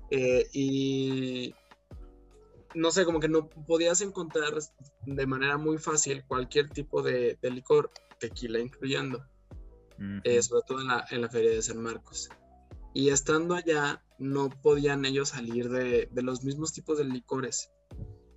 [0.09, 1.53] Eh, y
[2.73, 4.53] no sé, como que no podías encontrar
[5.05, 9.25] de manera muy fácil cualquier tipo de, de licor, tequila incluyendo,
[10.23, 12.29] eh, sobre todo en la, en la feria de San Marcos.
[12.93, 17.71] Y estando allá, no podían ellos salir de, de los mismos tipos de licores.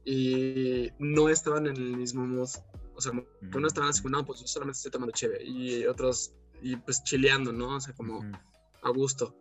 [0.05, 2.49] Y no estaban en el mismo mood.
[2.95, 5.45] O sea, como que unos estaban así, como, no, pues yo solamente estoy tomando cheve.
[5.45, 7.77] Y otros, y pues chileando, ¿no?
[7.77, 8.33] O sea, como Ujú.
[8.83, 9.35] a gusto.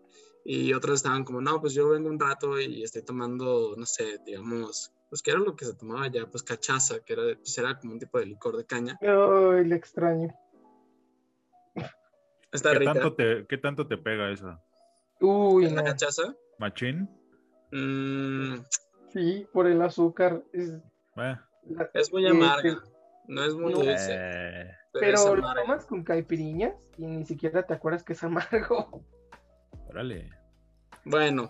[0.47, 4.19] Y otros estaban como, no, pues yo vengo un rato y estoy tomando, no sé,
[4.23, 7.79] digamos, pues que era lo que se tomaba allá, pues cachaza, que era, pues era
[7.79, 8.95] como un tipo de licor de caña.
[9.01, 10.31] Ay, le extraño.
[12.51, 12.93] Está ¿Qué rica.
[12.93, 14.61] tanto, te, ¿Qué tanto te pega esa?
[15.19, 15.87] Uy, ¿Es la no.
[15.87, 16.35] cachaza?
[16.59, 17.09] ¿Machín?
[17.71, 18.57] Mm,
[19.11, 20.43] Sí, por el azúcar.
[20.53, 21.37] Es, Eh,
[21.69, 22.83] La- Es muy Este, amarga.
[23.27, 24.13] No es muy dulce.
[24.13, 29.03] eh, pero Pero lo tomas con caipiriñas y ni siquiera te acuerdas que es amargo.
[29.95, 30.29] Órale.
[31.05, 31.49] Bueno,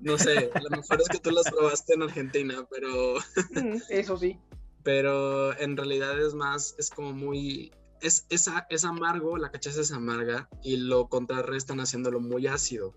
[0.00, 0.50] no sé.
[0.54, 3.14] A lo mejor es que tú las probaste en Argentina, pero,
[3.50, 4.38] Mm, Eso sí.
[4.82, 7.72] pero en realidad es más, es como muy.
[8.00, 12.94] Es, es, es amargo, la cachaza es amarga y lo contrarrestan haciéndolo muy ácido.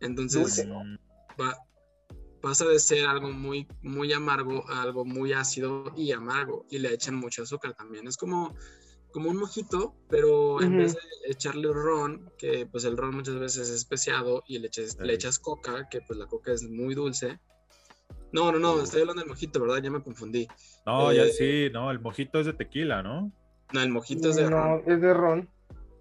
[0.00, 0.66] Entonces,
[1.40, 1.56] va-
[2.40, 6.66] pasa de ser algo muy, muy amargo a algo muy ácido y amargo.
[6.70, 8.08] Y le echan mucho azúcar también.
[8.08, 8.56] Es como,
[9.12, 13.68] como un mojito, pero en vez de echarle ron, que pues el ron muchas veces
[13.68, 17.38] es especiado, y le echas, le echas coca, que pues la coca es muy dulce.
[18.32, 18.80] No, no, no, Uh.
[18.82, 19.82] estoy hablando del mojito, ¿verdad?
[19.82, 20.48] Ya me confundí.
[20.86, 23.30] No, ya Eh, sí, no, el mojito es de tequila, ¿no?
[23.72, 24.82] No, el mojito es de ron.
[24.86, 25.48] No, es de ron.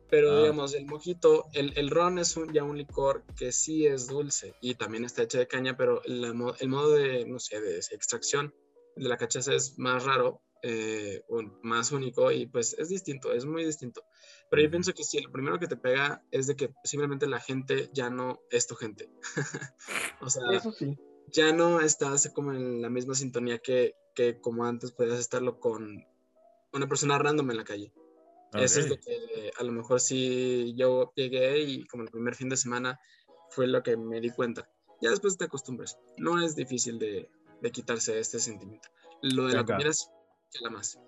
[0.10, 0.42] Pero Ah.
[0.42, 4.56] digamos, el mojito, el, el ron es un, ya un licor que sí es dulce
[4.62, 6.28] y también está hecho de caña, pero la
[6.60, 8.54] el modo de, no sé, de extracción
[8.98, 13.46] de la cachaza es más raro, eh, un- más único y pues es distinto, es
[13.46, 14.04] muy distinto.
[14.50, 17.40] Pero yo pienso que sí, lo primero que te pega es de que simplemente la
[17.40, 19.10] gente ya no es tu gente.
[20.22, 20.98] o sea, Eso sí.
[21.28, 26.06] ya no estás como en la misma sintonía que, que como antes podías estarlo con
[26.74, 27.92] una persona random en la calle.
[28.54, 32.50] Eso es lo que a lo mejor sí yo llegué y como el primer fin
[32.50, 33.00] de semana
[33.50, 34.70] fue lo que me di cuenta.
[35.02, 35.98] Ya después te acostumbras.
[36.18, 37.30] No es difícil de,
[37.62, 38.90] de quitarse este sentimiento.
[39.22, 39.76] Lo de la Venga.
[39.78, 39.92] comida
[40.60, 41.00] la más.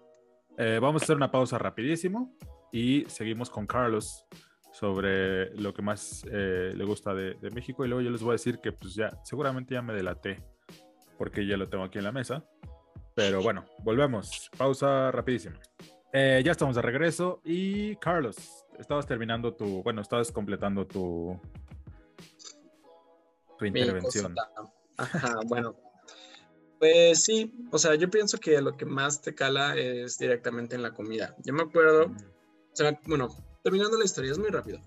[0.58, 2.38] Eh, vamos a hacer una pausa rapidísimo
[2.72, 4.26] y seguimos con Carlos
[4.72, 8.32] sobre lo que más eh, le gusta de, de México y luego yo les voy
[8.32, 10.44] a decir que pues ya seguramente ya me delaté
[11.18, 12.46] porque ya lo tengo aquí en la mesa.
[13.16, 14.50] Pero bueno, volvemos.
[14.58, 15.60] Pausa rapidísima.
[16.12, 21.40] Eh, ya estamos de regreso y Carlos, estabas terminando tu, bueno, estabas completando tu,
[23.58, 24.36] tu intervención.
[24.98, 25.76] Ajá, bueno.
[26.84, 30.82] Pues sí, o sea, yo pienso que lo que más te cala es directamente en
[30.82, 31.34] la comida.
[31.46, 33.30] Yo me acuerdo, o sea, bueno,
[33.64, 34.82] terminando la historia, es muy rápido.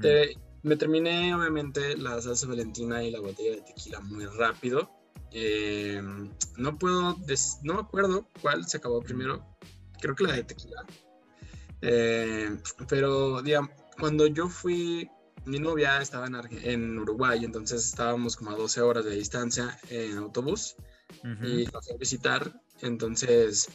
[0.00, 4.90] Te- me terminé obviamente la salsa valentina y la botella de tequila muy rápido.
[5.30, 6.00] Eh,
[6.56, 7.18] no puedo,
[7.62, 9.44] no me acuerdo cuál se acabó primero.
[10.00, 10.82] Creo que la de tequila.
[11.82, 12.56] Eh,
[12.88, 15.10] pero, digamos, cuando yo fui,
[15.44, 20.16] mi novia estaba en, en Uruguay, entonces estábamos como a 12 horas de distancia en
[20.16, 20.74] autobús
[21.42, 22.60] Y la fui a visitar.
[22.82, 23.68] Entonces,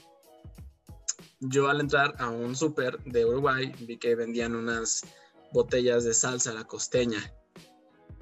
[1.40, 5.02] yo al entrar a un súper de Uruguay vi que vendían unas
[5.52, 7.34] botellas de salsa a la costeña.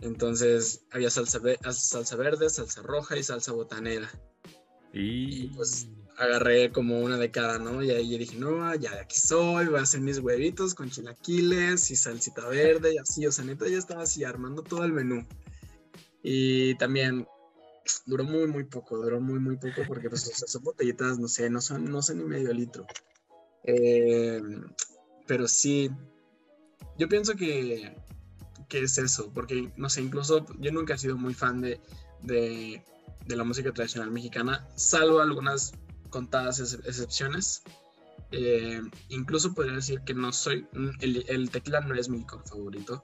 [0.02, 4.10] Entonces, había salsa, ve- salsa verde, salsa roja y salsa botanera.
[4.94, 7.82] Y pues, Agarré como una de cada, ¿no?
[7.82, 11.90] Y ahí dije, no, ya de aquí soy, voy a hacer mis huevitos con chilaquiles
[11.90, 13.26] y salsita verde y así.
[13.26, 15.26] O sea, neta, ya estaba así armando todo el menú.
[16.22, 17.26] Y también
[18.06, 21.28] duró muy, muy poco, duró muy, muy poco porque pues, o sea, son botellitas, no
[21.28, 22.86] sé, no son, no son ni medio litro.
[23.64, 24.42] Eh,
[25.28, 25.90] pero sí,
[26.98, 27.96] yo pienso que,
[28.68, 31.80] que es eso, porque, no sé, incluso yo nunca he sido muy fan de,
[32.22, 32.84] de,
[33.26, 35.74] de la música tradicional mexicana, salvo algunas
[36.10, 37.64] contadas ex- excepciones.
[38.34, 40.66] Eh, incluso podría decir que no soy,
[41.02, 43.04] el, el tequila no es mi licor favorito,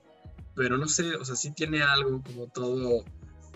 [0.55, 3.03] pero no sé, o sea, sí tiene algo como todo,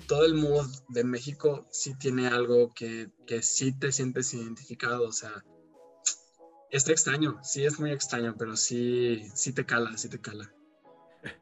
[0.08, 5.12] todo el mood de México, sí tiene algo que, que sí te sientes identificado, o
[5.12, 5.44] sea,
[6.70, 10.52] está extraño, sí es muy extraño, pero sí, sí te cala, sí te cala.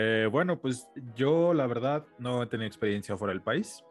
[0.00, 3.82] Eh, bueno, pues yo la verdad no he tenido experiencia fuera del país,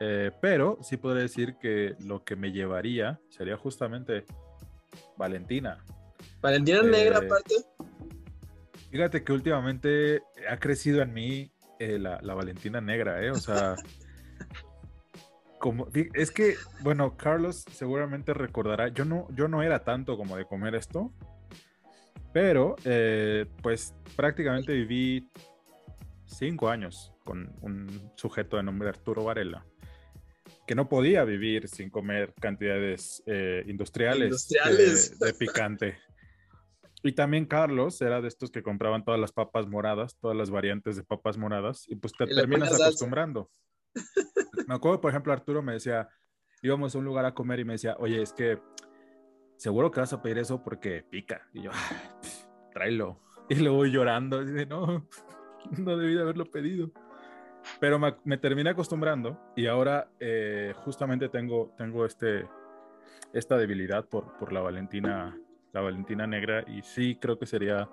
[0.00, 4.24] eh, pero sí podría decir que lo que me llevaría sería justamente
[5.16, 5.84] Valentina.
[6.40, 7.54] Valentina Eh, Negra aparte,
[8.94, 13.30] Fíjate que últimamente ha crecido en mí eh, la, la Valentina negra, ¿eh?
[13.30, 13.76] O sea,
[15.58, 20.44] como, es que, bueno, Carlos seguramente recordará, yo no, yo no era tanto como de
[20.44, 21.12] comer esto,
[22.32, 25.30] pero eh, pues prácticamente viví
[26.26, 29.64] cinco años con un sujeto de nombre Arturo Varela,
[30.66, 35.18] que no podía vivir sin comer cantidades eh, industriales, Industriales.
[35.18, 35.96] De, de picante.
[37.04, 40.96] Y también Carlos era de estos que compraban todas las papas moradas, todas las variantes
[40.96, 43.50] de papas moradas, y pues te Y terminas acostumbrando.
[44.66, 46.08] Me acuerdo, por ejemplo, Arturo me decía,
[46.62, 48.58] íbamos a un lugar a comer y me decía, oye, es que
[49.58, 51.46] seguro que vas a pedir eso porque pica.
[51.52, 52.18] Y yo, "Ah,
[52.72, 53.20] tráelo.
[53.50, 55.06] Y luego voy llorando, y dice, no,
[55.78, 56.90] no debí de haberlo pedido.
[57.78, 62.48] Pero me, me terminé acostumbrando y ahora eh, justamente tengo, tengo este,
[63.34, 65.38] esta debilidad por, por la Valentina,
[65.74, 67.90] la Valentina negra y sí creo que sería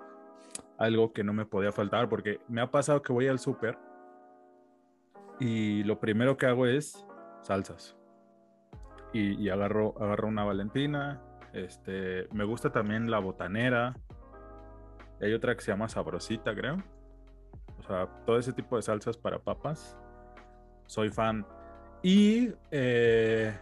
[0.78, 3.76] algo que no me podía faltar porque me ha pasado que voy al súper
[5.38, 7.04] y lo primero que hago es
[7.42, 7.96] salsas.
[9.12, 11.20] y, agarro, agarro una Valentina.
[11.52, 13.94] Este, me gusta también la botanera.
[15.20, 16.76] Hay otra que se llama Sabrosita, creo.
[17.78, 19.98] O sea, todo ese tipo de salsas para papas.
[20.86, 21.44] Soy fan.
[22.02, 23.52] Y eh,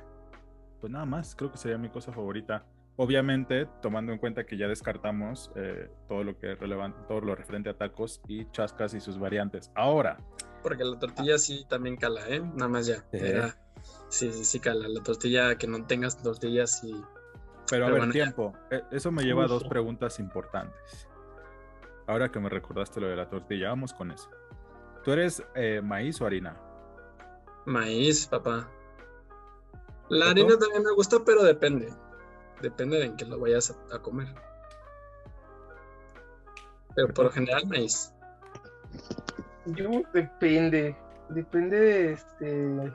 [0.80, 2.64] pues nada más, creo que sería mi cosa favorita.
[3.02, 7.34] Obviamente, tomando en cuenta que ya descartamos eh, todo lo que es relevante, todo lo
[7.34, 9.72] referente a tacos y chascas y sus variantes.
[9.74, 10.18] Ahora.
[10.62, 12.40] Porque la tortilla sí también cala, ¿eh?
[12.40, 13.02] Nada más ya.
[13.10, 13.56] Era-
[14.10, 14.86] sí, sí, sí cala.
[14.86, 16.94] La tortilla, que no tengas tortillas y
[17.70, 18.52] Pero a ver, bueno, tiempo.
[18.70, 21.08] Eh, Eso me lleva a dos preguntas importantes.
[22.06, 24.28] Ahora que me recordaste lo de la tortilla, vamos con eso.
[25.04, 26.54] ¿Tú eres eh, maíz o harina?
[27.64, 28.68] maíz, papá.
[30.10, 31.88] La harina también me gusta, pero depende.
[32.60, 34.28] Depende de en qué lo vayas a, a comer.
[36.94, 38.12] Pero por lo general maíz.
[39.66, 40.96] Yo depende,
[41.28, 42.92] depende de este,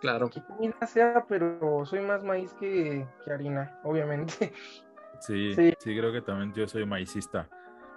[0.00, 0.30] Claro.
[0.30, 4.52] qué comida sea, pero soy más maíz que, que harina, obviamente.
[5.20, 5.96] Sí, sí, Sí.
[5.96, 7.48] creo que también yo soy maicista.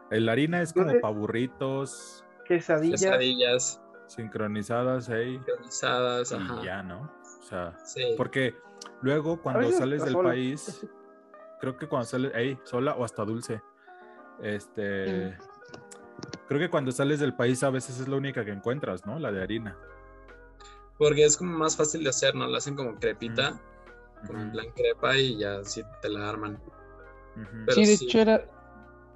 [0.09, 6.61] El harina es como para burritos Quesadillas, Quesadillas, sincronizadas ahí sincronizadas, y ajá.
[6.63, 7.09] ya, ¿no?
[7.39, 8.15] O sea, Sí.
[8.17, 8.55] porque
[9.01, 10.29] luego cuando veces sales del sola.
[10.29, 10.87] país,
[11.59, 13.61] creo que cuando sales, ahí, sola o hasta dulce.
[14.41, 15.37] Este,
[16.47, 19.19] creo que cuando sales del país a veces es la única que encuentras, ¿no?
[19.19, 19.77] La de harina.
[20.97, 22.47] Porque es como más fácil de hacer, ¿no?
[22.47, 23.59] La hacen como crepita,
[24.27, 26.61] como en plan crepa y ya así te la arman.
[27.69, 28.05] sí, de sí.
[28.05, 28.45] hecho era,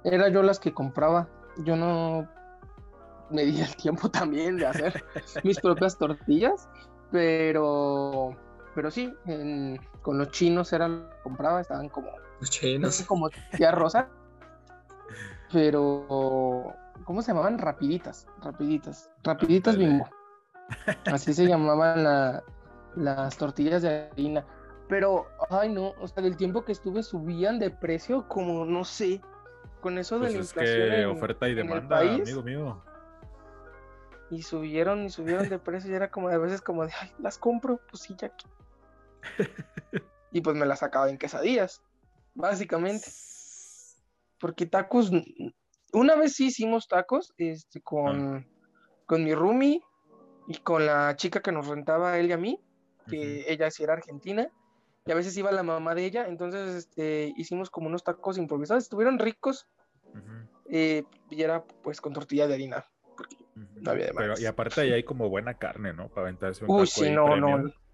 [0.04, 1.28] era yo las que compraba.
[1.64, 2.28] Yo no
[3.30, 5.04] me di el tiempo también de hacer
[5.44, 6.68] mis propias tortillas,
[7.10, 8.36] pero,
[8.76, 12.08] pero sí, en- con los chinos era lo que compraba, estaban como,
[12.40, 12.94] Los no chinos.
[12.94, 14.08] sé, como tía rosa,
[15.52, 17.58] pero ¿cómo se llamaban?
[17.58, 20.08] Rapiditas, rapiditas, rapiditas bimbo.
[21.06, 22.44] Así se llamaban la-
[22.96, 24.44] las tortillas de harina.
[24.88, 29.20] Pero, ay no, o sea, del tiempo que estuve subían de precio como, no sé,
[29.80, 32.82] con eso de Pues la es inflación que en- oferta y demanda, país, amigo mío.
[34.30, 37.38] Y subieron y subieron de precio y era como a veces como de, ay, las
[37.38, 38.44] compro, pues sí, ya que.
[40.32, 41.82] y pues me las sacaba en quesadillas,
[42.34, 43.08] básicamente.
[44.38, 45.10] Porque tacos,
[45.92, 48.46] una vez sí hicimos tacos, este, con,
[49.06, 49.80] con mi roomie
[50.46, 52.60] y con la chica que nos rentaba a él y a mí,
[53.08, 54.50] que ella sí era argentina,
[55.06, 58.84] y a veces iba la mamá de ella, entonces este, hicimos como unos tacos improvisados,
[58.84, 59.66] estuvieron ricos,
[60.68, 62.84] eh, y era pues con tortilla de harina.
[63.54, 63.80] ujú.
[63.80, 64.40] No había de Pero, más.
[64.40, 66.08] y aparte ahí hay como buena carne, ¿no?
[66.08, 67.62] Para aventarse un Uy, taco sí, no, premium.
[67.62, 67.85] no.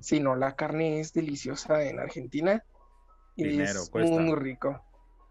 [0.00, 2.64] Sí, no, la carne es deliciosa en Argentina.
[3.36, 4.20] Y Dinero, es cuesta.
[4.20, 4.80] muy, rico.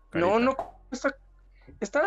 [0.09, 0.29] Carita.
[0.29, 0.55] No, no
[0.89, 1.15] cuesta.
[1.79, 2.03] Está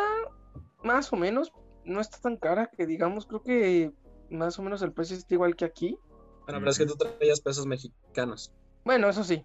[0.82, 1.52] más o menos,
[1.84, 3.92] no está tan cara que digamos, creo que
[4.30, 5.98] más o menos el precio está igual que aquí.
[6.44, 8.52] Bueno, pero es que tú traías pesos mexicanos.
[8.84, 9.44] Bueno, eso sí,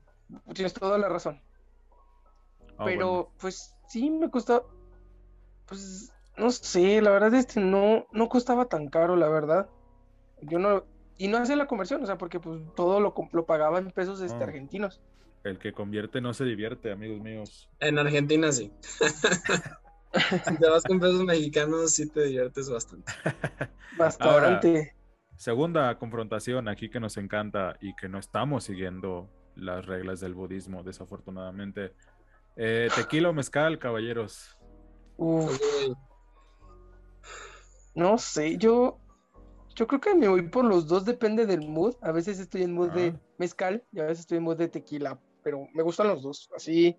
[0.54, 1.42] tienes toda la razón.
[2.78, 3.32] Ah, pero bueno.
[3.40, 4.70] pues sí me costó,
[5.66, 9.70] pues no sé, la verdad este no, no costaba tan caro, la verdad.
[10.42, 10.86] Yo no,
[11.22, 14.22] y no hacía la conversión, o sea, porque pues todo lo, lo pagaba en pesos
[14.22, 14.48] este, Ah.
[14.48, 15.00] argentinos.
[15.44, 17.70] El que convierte no se divierte, amigos míos.
[17.80, 18.72] En Argentina sí.
[20.46, 23.12] si te vas con pesos mexicanos, sí te diviertes bastante.
[24.00, 24.96] Bastante.
[25.36, 30.82] Segunda confrontación aquí que nos encanta y que no estamos siguiendo las reglas del budismo,
[30.82, 31.94] desafortunadamente.
[32.56, 34.58] Eh, tequila o mezcal, caballeros.
[35.18, 35.56] Uf,
[37.94, 38.98] no sé, yo,
[39.76, 41.96] yo creo que me voy por los dos, depende del mood.
[42.02, 45.20] A veces estoy en mood de mezcal y a veces estoy en mood de tequila,
[45.44, 46.98] pero me gustan los dos, así.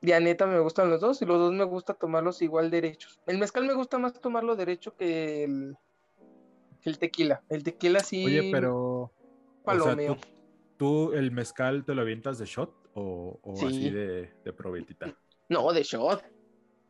[0.00, 3.20] De neta me gustan los dos y los dos me gusta tomarlos igual derechos.
[3.26, 7.42] El mezcal me gusta más tomarlo derecho que el, tequila.
[7.50, 8.76] El tequila sí Oye, pero.
[9.02, 10.16] O sea, palomeo.
[10.16, 13.66] ¿tú, tú el mezcal te lo avientas de shot o, o Sí.
[13.66, 15.14] así de, de probetita?
[15.50, 16.24] No, de shot.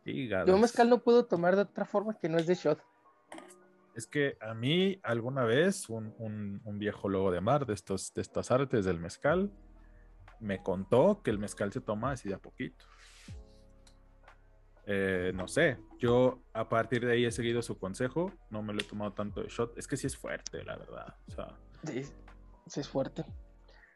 [0.05, 0.49] Hígados.
[0.49, 2.81] Yo mezcal no puedo tomar de otra forma que no es de shot.
[3.95, 8.15] Es que a mí alguna vez un, un- un viejo lobo de mar de, estos,
[8.15, 9.51] de estas artes del mezcal
[10.39, 12.85] me contó que el mezcal se toma así de a poquito.
[14.87, 18.81] Eh, no sé, yo a partir de ahí he seguido su consejo, no me lo
[18.81, 22.03] he tomado tanto de shot, es que sí es fuerte, la verdad, o sea, Sí,
[22.67, 23.25] sí es fuerte.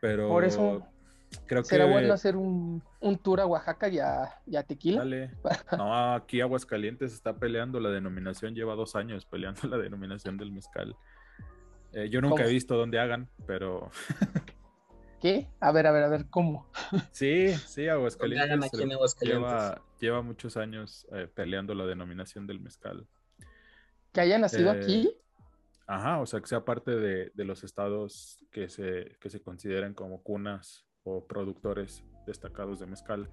[0.01, 0.87] pero Por eso
[1.47, 4.99] creo que será bueno hacer un, un tour a Oaxaca y a, y a Tequila.
[5.01, 5.31] Dale.
[5.79, 10.97] No, aquí Aguascalientes está peleando la denominación, lleva dos años peleando la denominación del mezcal.
[11.93, 12.49] Eh, yo nunca ¿Cómo?
[12.49, 13.91] he visto dónde hagan, pero
[15.21, 15.49] ¿Qué?
[15.61, 16.69] A ver, a ver, a ver, ¿cómo?
[17.13, 19.43] sí, sí, hagan Aguascalientes aquí en Aguascalientes.
[19.51, 23.07] lleva, lleva muchos años eh, peleando la denominación del mezcal.
[24.13, 25.17] ¿Que haya nacido Eh, aquí?
[25.87, 29.95] Ajá, o sea, que sea parte de, de los estados que se, que se consideran
[29.95, 33.29] como cunas o productores destacados de mezcal.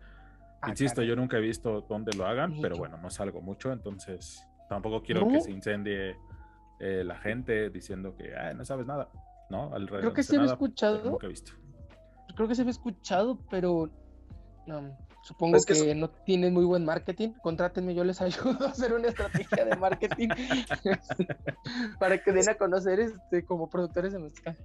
[0.62, 1.10] Ah, Insisto, caray.
[1.10, 5.22] yo nunca he visto dónde lo hagan, pero bueno, no salgo mucho, entonces tampoco quiero
[5.22, 5.30] No.
[5.32, 6.16] que se incendie
[6.80, 9.10] eh, la gente diciendo que "Ay, no sabes nada,
[9.50, 9.74] ¿no?
[9.74, 11.12] Alrededor Creo que no sé sí escuchado.
[11.12, 11.54] Nunca he visto.
[12.36, 13.90] Creo que se había escuchado, pero
[14.68, 17.34] no, supongo Pues que que, no tienen muy buen marketing.
[17.42, 20.30] Contrátenme, yo les ayudo a hacer una estrategia de marketing
[22.00, 24.58] para que den a conocer este, como productores de mezcal.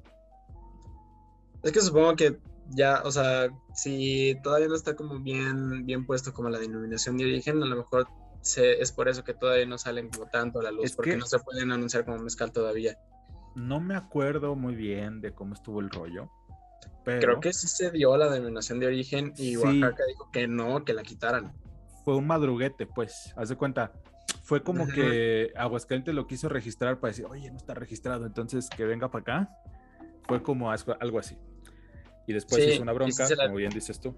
[1.63, 2.39] Es que supongo que
[2.71, 7.25] ya, o sea, si todavía no está como bien, bien puesto como la denominación de
[7.25, 8.07] origen, a lo mejor
[8.41, 11.13] se- es por eso que todavía no salen como tanto a la luz, Es porque
[11.13, 12.99] que- no se pueden anunciar como mezcal todavía.
[13.55, 16.31] No me acuerdo muy bien de cómo estuvo el rollo,
[17.05, 19.57] pero Creo que sí se dio la denominación de origen y Sí.
[19.57, 21.53] Oaxaca dijo que no, que la quitaran.
[22.05, 23.93] fue un madruguete, pues, haz de cuenta.
[24.45, 28.85] Fue como que Aguascalientes lo quiso registrar para decir, oye, no está registrado, entonces que
[28.85, 29.51] venga para acá.
[30.29, 31.37] Fue como algo así.
[32.27, 34.17] Y después Sí, hizo una sí bronca, la- como bien dices tú.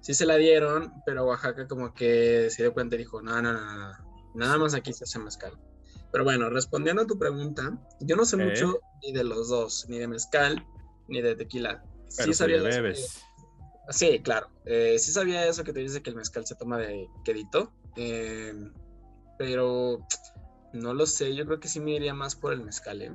[0.00, 3.52] Sí se la dieron, pero Oaxaca como que se dio cuenta y dijo, no, no,
[3.52, 3.92] no, no,
[4.34, 5.52] nada más aquí se hace mezcal.
[6.12, 8.44] Pero bueno, respondiendo a tu pregunta, yo no sé ¿Eh?
[8.46, 10.64] mucho ni de los dos, ni de mezcal,
[11.08, 11.82] ni de tequila.
[12.16, 12.94] Pero sí sabía que-.
[13.90, 14.48] Sí, claro.
[14.64, 17.72] Eh, sí sabía eso que te dice que el mezcal se toma de quedito.
[17.96, 18.52] eh,
[19.38, 20.06] pero
[20.72, 21.34] no lo sé.
[21.34, 23.12] Yo creo que sí me iría más por el mezcal, ¿eh?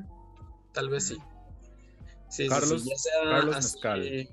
[0.74, 1.18] Tal vez sí.
[2.32, 4.30] Sí, Carlos- sí, ya sea Carlos así, Mezcal.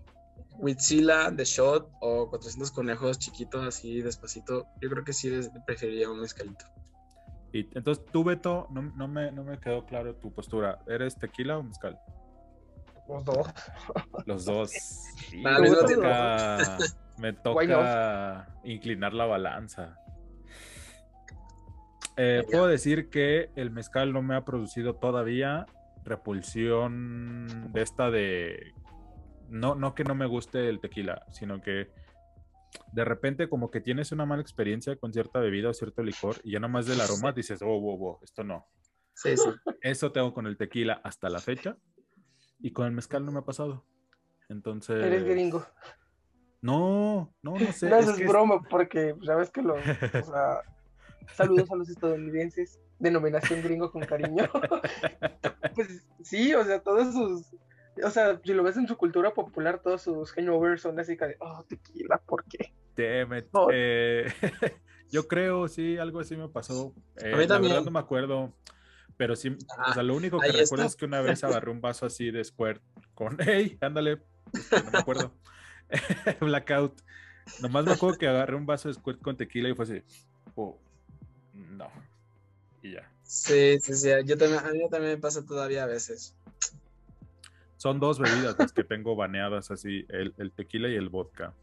[0.60, 4.66] Huitzila de shot o 400 conejos chiquitos así despacito.
[4.80, 5.30] Yo creo que sí
[5.66, 6.64] preferiría un mezcalito.
[7.52, 10.78] Y entonces tú, Beto, no, no me, no me quedó claro tu postura.
[10.86, 11.98] ¿Eres tequila o mezcal?
[13.08, 13.48] Los dos.
[14.26, 14.70] Los dos.
[15.28, 15.42] Sí,
[17.18, 19.98] me toca inclinar la balanza.
[22.16, 25.66] Eh, puedo decir que el mezcal no me ha producido todavía
[26.08, 28.72] repulsión de esta de...
[29.48, 31.90] No, no que no me guste el tequila, sino que
[32.92, 36.52] de repente como que tienes una mala experiencia con cierta bebida o cierto licor y
[36.52, 38.66] ya nomás del aroma dices, oh, wow, wow, esto no.
[39.14, 39.48] Sí, sí.
[39.80, 41.76] Eso tengo con el tequila hasta la fecha
[42.60, 43.84] y con el mezcal no me ha pasado.
[44.48, 45.02] Entonces...
[45.02, 45.64] Eres gringo.
[46.60, 47.88] No, no, no sé.
[47.88, 49.74] no, es eso es que es- broma, porque ya ves que lo.
[49.74, 50.60] O sea,
[51.34, 52.80] saludos a los estadounidenses.
[52.98, 54.48] Denominación gringo con cariño.
[55.74, 57.46] pues sí, o sea, todos sus.
[58.04, 61.36] O sea, si lo ves en su cultura popular, todos sus hangovers son así de,
[61.40, 62.72] oh, tequila, ¿por qué?
[63.52, 63.68] No.
[63.72, 64.26] Eh,
[65.10, 66.92] yo creo, sí, algo así me pasó.
[67.18, 67.72] Eh, mí la también.
[67.74, 68.52] verdad no me acuerdo.
[69.16, 69.56] Pero sí,
[69.88, 70.86] o sea, lo único que recuerdo está.
[70.86, 72.82] es que una vez agarré un vaso así de Squirt
[73.14, 74.20] con, hey, ándale,
[74.52, 75.32] este, no me acuerdo.
[76.40, 77.00] Blackout.
[77.60, 80.02] Nomás me acuerdo que agarré un vaso de Squirt con tequila y fue así,
[80.54, 80.78] oh,
[81.52, 81.90] no.
[82.82, 83.10] Y ya.
[83.22, 84.08] Sí, sí, sí.
[84.24, 86.34] Yo también, a mí también me pasa todavía a veces.
[87.76, 91.54] Son dos bebidas las que tengo baneadas así, el, el tequila y el vodka.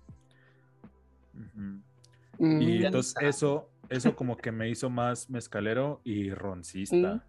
[1.34, 7.16] Mm, Y entonces eso, eso como que me hizo más mezcalero y roncista.
[7.16, 7.22] Mm.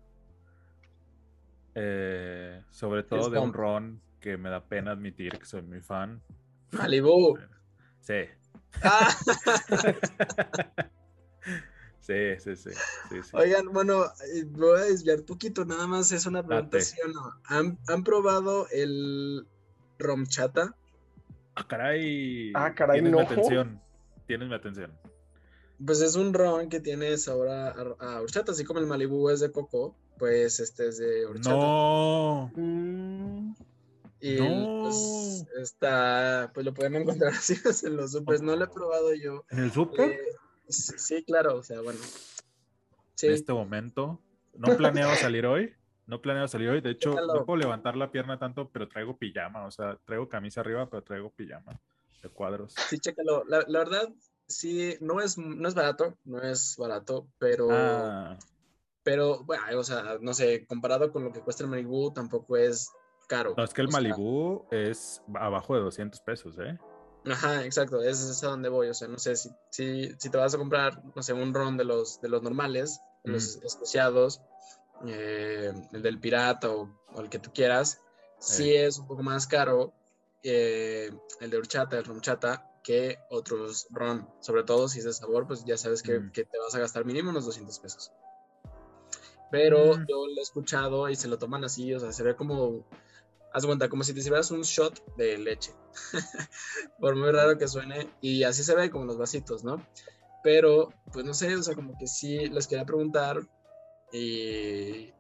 [1.74, 6.22] Eh, sobre todo de un ron que me da pena admitir que soy muy fan.
[6.72, 7.38] Malibu.
[8.00, 8.24] Sí.
[8.82, 9.14] Ah,
[12.06, 12.70] Sí, sí, sí.
[13.10, 13.30] sí, sí.
[13.32, 16.84] Oigan, bueno, eh, voy a desviar poquito, nada más es una pregunta, Date.
[16.84, 17.32] ¿sí o no?
[17.46, 19.46] ¿Han, han probado el
[19.98, 20.76] romchata?
[21.56, 22.52] Ah, caray.
[22.54, 23.24] Ah, caray, Tienes mi no.
[23.24, 23.80] atención.
[24.26, 24.92] Tienes mi atención.
[25.84, 29.40] Pues es un ron que tiene sabor a, a- horchata, así como el Malibu es
[29.40, 31.50] de coco, pues este es de horchata.
[31.50, 32.52] No.
[32.54, 33.54] mm,
[34.20, 34.80] Y No.
[34.82, 38.42] pues está, pues lo pueden encontrar así en los supers.
[38.42, 39.44] No lo he probado yo.
[39.50, 40.10] ¿En el súper?
[40.12, 40.18] Eh,
[40.68, 41.98] sí, claro, o sea, bueno.
[43.14, 44.20] Sí, En este momento.
[44.54, 45.72] No planeo salir hoy.
[46.06, 46.80] No planeo salir hoy.
[46.80, 49.66] De hecho, no puedo levantar la pierna tanto, pero traigo pijama.
[49.66, 51.80] O sea, traigo camisa arriba, pero traigo pijama
[52.22, 52.74] de cuadros.
[52.88, 53.44] sí, chécalo.
[53.48, 54.08] La, la verdad,
[54.46, 58.38] sí, no es, no es barato, no es barato, pero, Ah,
[59.02, 62.90] pero, bueno, o sea, no sé, comparado con lo que cuesta el Malibu, tampoco es
[63.28, 63.54] caro.
[63.56, 66.78] no, es que el sea, Malibu es abajo de 200 pesos, ¿eh?
[67.26, 70.38] Ajá, exacto, ese es a donde voy, o sea, no sé, si, si, si te
[70.38, 74.40] vas a comprar, no sé, un ron de los, de los normales, los especiados,
[75.08, 77.98] eh, el del pirata o, o el que tú quieras,
[78.38, 79.92] sí es un poco más caro
[80.44, 81.10] eh,
[81.40, 85.64] el de horchata, el romchata, que otros ron, sobre todo si es de sabor, pues
[85.64, 86.30] ya sabes que, Mm.
[86.30, 88.12] que te vas a gastar mínimo unos 200 pesos.
[89.50, 90.06] Pero Mm.
[90.06, 92.84] yo lo he escuchado y se lo toman así, o sea, se ve como,
[93.56, 95.72] haz de cuenta, como si te sirvieras un shot de leche.
[97.00, 99.82] Por muy raro que suene, y así se ve como los vasitos, ¿no?
[100.42, 103.40] Pero, pues no sé, o sea, como que sí les quería preguntar
[104.12, 105.10] y,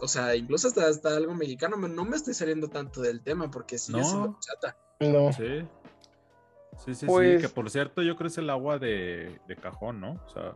[0.00, 3.50] o sea, incluso hasta, hasta algo mexicano, me- no me estoy saliendo tanto del tema
[3.50, 4.04] porque sigue No.
[4.04, 4.76] siendo horchata.
[5.00, 5.32] No.
[5.32, 5.66] Sí.
[6.84, 7.48] Sí, sí, Pues- sí.
[7.48, 10.20] Que por cierto, yo creo que es el agua de, de cajón, ¿no?
[10.26, 10.54] O sea,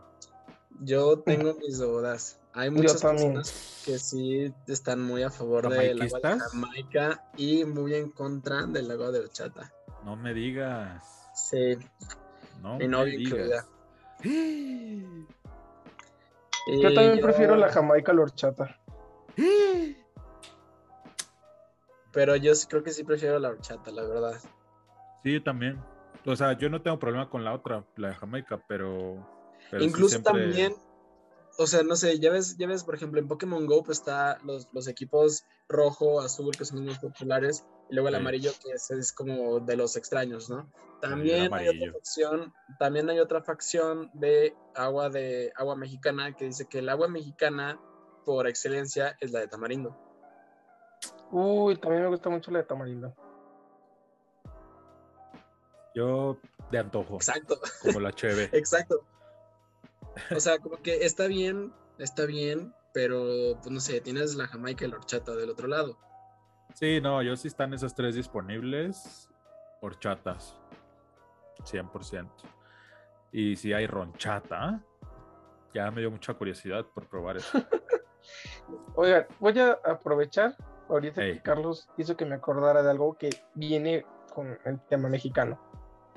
[0.81, 2.39] Yo tengo mis dudas.
[2.55, 6.39] Hay muchas personas que sí están muy a favor del agua de.
[6.41, 9.73] Jamaica y muy en contra del agua de horchata.
[10.05, 11.05] no me digas.
[11.35, 11.77] Sí,
[12.63, 13.33] No mi me novia digas.
[13.33, 13.67] incluida.
[16.83, 18.79] Yo también prefiero la jamaica a la horchata.
[22.13, 24.41] Pero yo creo que sí prefiero la horchata, la verdad.
[25.23, 25.81] Sí, yo también.
[26.27, 29.38] O sea, yo no tengo problema con la otra, la de Jamaica, pero.
[29.71, 30.75] Pero sí Incluso siempre- también,
[31.59, 34.39] o sea, no sé, ya ves, ya ves, por ejemplo, en Pokémon Go pues está
[34.45, 38.21] los, los equipos rojo, azul, que son los más populares, y luego el Sí.
[38.21, 40.71] amarillo, que es, es como de los extraños, ¿no?
[41.01, 46.67] También hay otra facción, también hay otra facción de agua de agua mexicana que dice
[46.67, 47.79] que el agua mexicana
[48.25, 49.97] por excelencia es la de tamarindo.
[51.31, 53.15] Uy, también me gusta mucho la de tamarindo.
[55.95, 56.39] Yo
[56.71, 57.59] de antojo, Exacto.
[57.83, 58.49] como la cheve.
[58.53, 59.05] Exacto.
[60.35, 64.85] O sea, como que está bien, está bien, pero pues no sé, tienes la jamaica
[64.85, 65.99] y la horchata del otro lado.
[66.75, 69.29] Sí, no, yo sí están esas tres disponibles,
[69.81, 70.55] horchatas,
[71.65, 72.29] 100%.
[73.33, 74.81] Y si hay ronchata,
[75.75, 77.59] ya me dio mucha curiosidad por probar eso.
[78.95, 80.57] Oigan, voy a aprovechar
[80.89, 84.05] ahorita que Carlos hizo que me acordara de algo que viene
[84.35, 85.61] con el tema mexicano.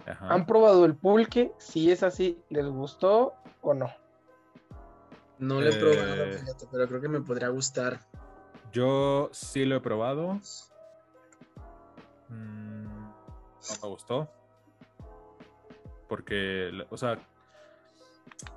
[0.06, 0.34] Ajá.
[0.34, 1.52] ¿Han probado el pulque?
[1.58, 3.90] Si es así, ¿les gustó o no?
[5.40, 6.34] No lo he probado, Eh.
[6.38, 8.00] fíjate, pero creo que me podría gustar.
[8.72, 10.40] Yo sí lo he probado.
[12.30, 14.30] Mm, no me gustó.
[16.08, 17.18] Porque, o sea,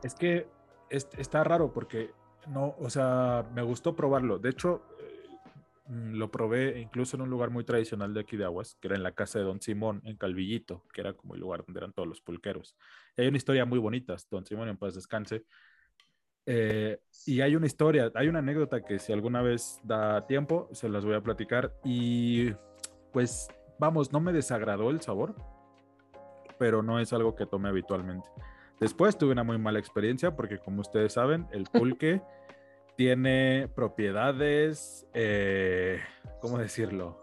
[0.03, 0.49] es que
[0.91, 2.13] es- está raro porque
[2.49, 4.39] no, o sea, me gustó probarlo.
[4.39, 4.83] De hecho,
[5.87, 9.03] lo probé incluso en un lugar muy tradicional de aquí de Aguas, que era en
[9.03, 12.09] la casa de Don Simón, en Calvillito, que era como el lugar donde eran todos
[12.09, 12.77] los pulqueros.
[13.17, 15.45] Hay una historia muy bonita, Don Simón en paz descanse.
[16.47, 20.89] Eh, y hay una historia, hay una anécdota que si alguna vez da tiempo, se
[20.89, 21.75] las voy a platicar.
[21.85, 22.53] Y
[23.13, 25.35] pues, vamos, no me desagradó el sabor,
[26.59, 28.29] pero no es algo que tome habitualmente.
[28.81, 32.23] Después tuve una muy mala experiencia porque, como ustedes saben, el pulque
[32.97, 36.01] tiene propiedades, eh,
[36.41, 37.21] ¿cómo decirlo?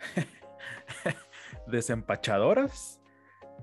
[1.66, 3.00] Desempachadoras.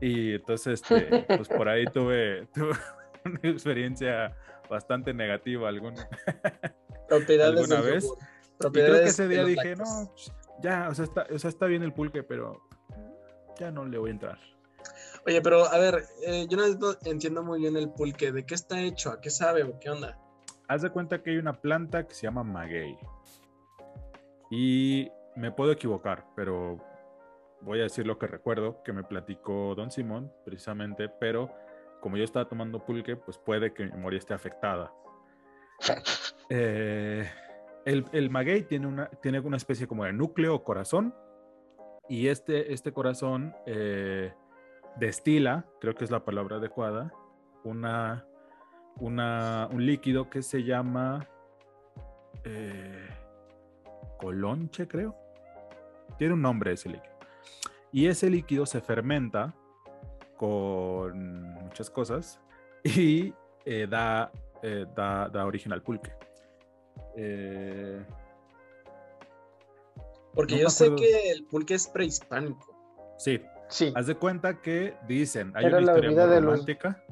[0.01, 2.78] Y entonces, este, pues por ahí tuve, tuve
[3.26, 4.36] una experiencia
[4.70, 6.07] bastante negativa alguna.
[7.10, 8.03] Propiedades ¿Alguna vez?
[8.03, 10.32] yogur, Y creo que propiedades ese día dije, no, pues,
[10.62, 12.62] ya, o sea, está, o sea, está bien el pulque, pero
[13.57, 14.39] ya no le voy a entrar.
[15.26, 18.32] Oye, pero a ver, eh, yo no entiendo muy bien el pulque.
[18.32, 19.10] ¿De qué está hecho?
[19.12, 20.18] ¿A qué sabe o qué onda?
[20.70, 22.95] Haz de cuenta que hay una planta que se llama maguey.
[24.51, 26.78] Y me puedo equivocar, pero
[27.61, 31.51] voy a decir lo que recuerdo que me platicó Don Simón, precisamente, pero
[32.01, 34.93] como yo estaba tomando pulque, pues puede que mi memoria esté afectada.
[36.51, 37.30] Eh,
[37.86, 41.13] el, el maguey tiene una, tiene una especie como de núcleo o corazón,
[42.07, 44.34] y este, este corazón eh,
[44.95, 47.13] destila, creo que es la palabra adecuada,
[47.63, 48.26] una,
[48.97, 51.27] una, un líquido que se llama
[52.43, 53.07] eh,
[54.17, 55.15] colonche, creo.
[56.17, 57.13] Tiene un nombre ese líquido.
[57.91, 59.53] Y ese líquido se fermenta
[60.37, 62.39] con muchas cosas
[62.83, 63.33] y
[63.65, 64.31] eh, da,
[64.61, 66.11] eh, da, da origen al pulque.
[67.15, 68.03] Eh,
[70.33, 72.73] Porque No yo sé que el pulque es prehispánico.
[73.17, 73.93] sí, Sí.
[73.95, 77.03] haz de cuenta que dicen, hay Era una la historia bebida muy de los- romántica.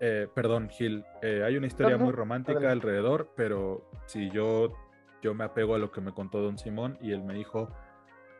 [0.00, 2.86] Eh, perdón, Gil, eh, hay una historia No, no, muy romántica adelante.
[2.86, 4.72] alrededor, pero si yo,
[5.22, 7.68] yo me apego a lo que me contó Don Simón y él me dijo,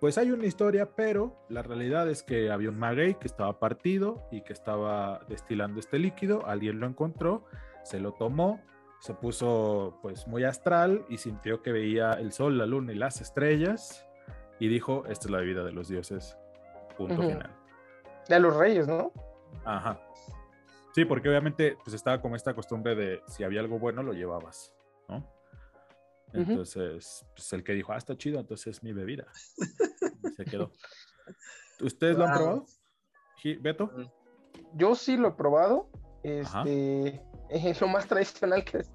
[0.00, 4.28] pues hay una historia, pero la realidad es que había un maguey que estaba partido
[4.30, 7.44] y que estaba destilando este líquido, alguien lo encontró,
[7.82, 8.61] se lo tomó,
[9.00, 13.20] se puso pues muy astral y sintió que veía el sol, la luna y las
[13.20, 14.06] estrellas
[14.61, 16.38] y dijo, esta es la bebida de los dioses,
[16.96, 17.50] punto final.
[18.28, 19.12] De los reyes, ¿no?
[19.64, 20.00] Ajá.
[20.99, 24.74] Sí, porque obviamente pues estaba como esta costumbre de si había algo bueno lo llevabas,
[25.09, 25.24] ¿no?
[26.32, 29.28] Entonces, pues el que dijo, ah, está chido, entonces es mi bebida.
[30.24, 30.72] Y se quedó.
[31.80, 32.66] ¿Ustedes lo han probado?
[33.61, 33.92] ¿Beto?
[34.74, 35.88] Yo sí lo he probado.
[36.24, 38.90] Este, es lo más tradicional que es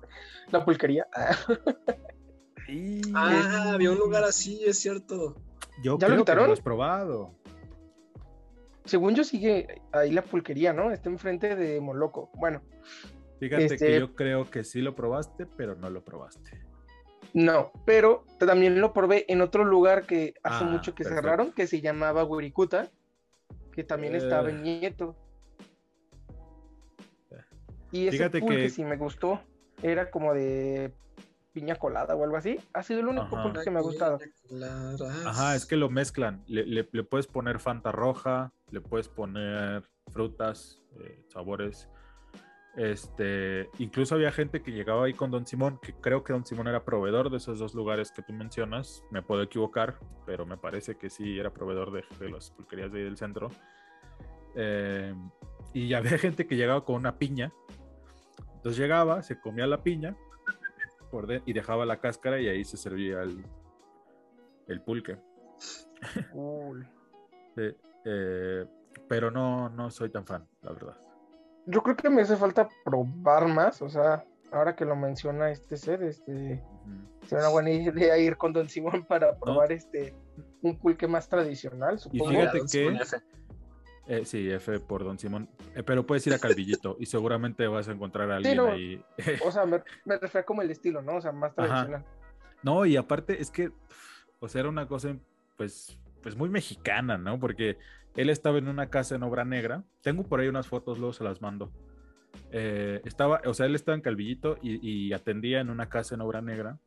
[0.51, 1.07] la pulquería.
[1.15, 1.37] Ah,
[3.75, 5.37] había un lugar así, es cierto.
[5.81, 6.47] Yo ¿Ya lo creo que quitaron?
[6.47, 7.33] lo has probado.
[8.85, 10.91] Según yo sigue ahí la pulquería, ¿no?
[10.91, 12.29] Está enfrente de Moloco.
[12.35, 12.61] Bueno,
[13.39, 16.61] Fíjate Este- que yo creo que sí lo probaste, pero no lo probaste.
[17.33, 21.21] No, pero también lo probé en otro lugar que hace Ah, mucho que perfecto.
[21.23, 22.89] cerraron, que se llamaba Wirikuta,
[23.73, 24.79] que también estaba en Eh.
[24.79, 25.17] Nieto.
[27.91, 29.41] Y ese Fíjate pulque que- sí me gustó.
[29.81, 30.93] Era como de
[31.51, 32.57] piña colada o algo así.
[32.73, 33.43] Ha sido el único Ajá.
[33.43, 34.19] pulque que me ha gustado.
[35.25, 36.43] Ajá, es que lo mezclan.
[36.47, 41.87] Le, le- le puedes poner Fanta roja, le puedes poner frutas, eh, sabores.
[42.75, 46.67] Este, incluso había gente que llegaba ahí con Don Simón, que creo que Don Simón
[46.67, 49.03] era proveedor de esos dos lugares que tú mencionas.
[49.11, 52.97] Me puedo equivocar, pero me parece que sí era proveedor de, de las pulquerías de
[52.99, 53.49] ahí del centro.
[54.55, 55.13] Eh,
[55.73, 57.53] y había gente que llegaba con una piña.
[58.55, 60.17] Entonces llegaba, se comía la piña
[61.11, 63.45] por de- y dejaba la cáscara y ahí se servía el,
[64.67, 65.19] el pulque.
[67.55, 68.65] Sí, eh,
[69.07, 70.97] pero no, no soy tan fan, la verdad.
[71.65, 73.81] Yo creo que me hace falta probar más.
[73.81, 76.63] O sea, ahora que lo menciona este ser, este.
[77.31, 80.13] Una buena idea ir con Don Simón para probar este
[80.61, 82.29] un pulque más tradicional, supongo.
[82.29, 82.97] fíjate Don que-.
[84.05, 85.49] Eh, sí, F por Don Simón.
[85.75, 88.67] Eh, pero puedes ir a Calvillito y seguramente vas a encontrar a alguien no.
[88.67, 89.01] ahí.
[89.45, 91.15] O sea, me, me refiero como el estilo, ¿no?
[91.15, 91.67] O sea, más Ajá.
[91.67, 92.05] tradicional.
[92.61, 93.71] No, y aparte es que,
[94.39, 95.15] o sea, era una cosa,
[95.57, 97.39] pues, pues muy mexicana, ¿no?
[97.39, 97.77] Porque
[98.15, 99.83] él estaba en una casa en obra negra.
[100.01, 101.71] Tengo por ahí unas fotos, luego se las mando.
[102.51, 106.21] Eh, estaba, o sea, él estaba en Calvillito y, y atendía en una casa en
[106.21, 106.79] obra negra.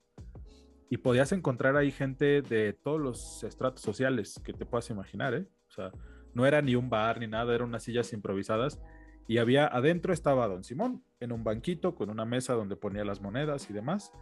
[0.88, 5.46] Y podías encontrar ahí gente de todos los estratos sociales que te puedas imaginar, ¿eh?
[5.68, 5.92] O sea,
[6.32, 8.80] no era ni un bar ni nada, eran unas sillas improvisadas.
[9.28, 13.20] Y había, adentro estaba Don Simón, en un banquito con una mesa donde ponía las
[13.20, 14.12] monedas y demás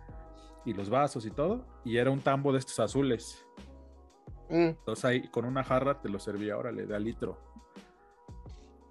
[0.64, 3.44] y los vasos y todo, y era un tambo de estos azules.
[4.54, 7.36] Mm, Entonces ahí con una jarra te lo servía, órale, de a litro.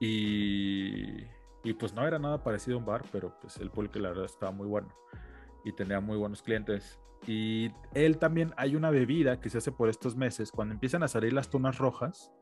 [0.01, 1.23] Y,
[1.63, 4.25] y pues no era nada parecido a un bar, pero pues el pulque la verdad
[4.25, 4.89] estaba muy bueno
[5.63, 6.99] y tenía muy buenos clientes.
[7.25, 11.07] Y él también, hay una bebida que se hace por estos meses, cuando empiezan a
[11.07, 12.33] salir las tunas rojas,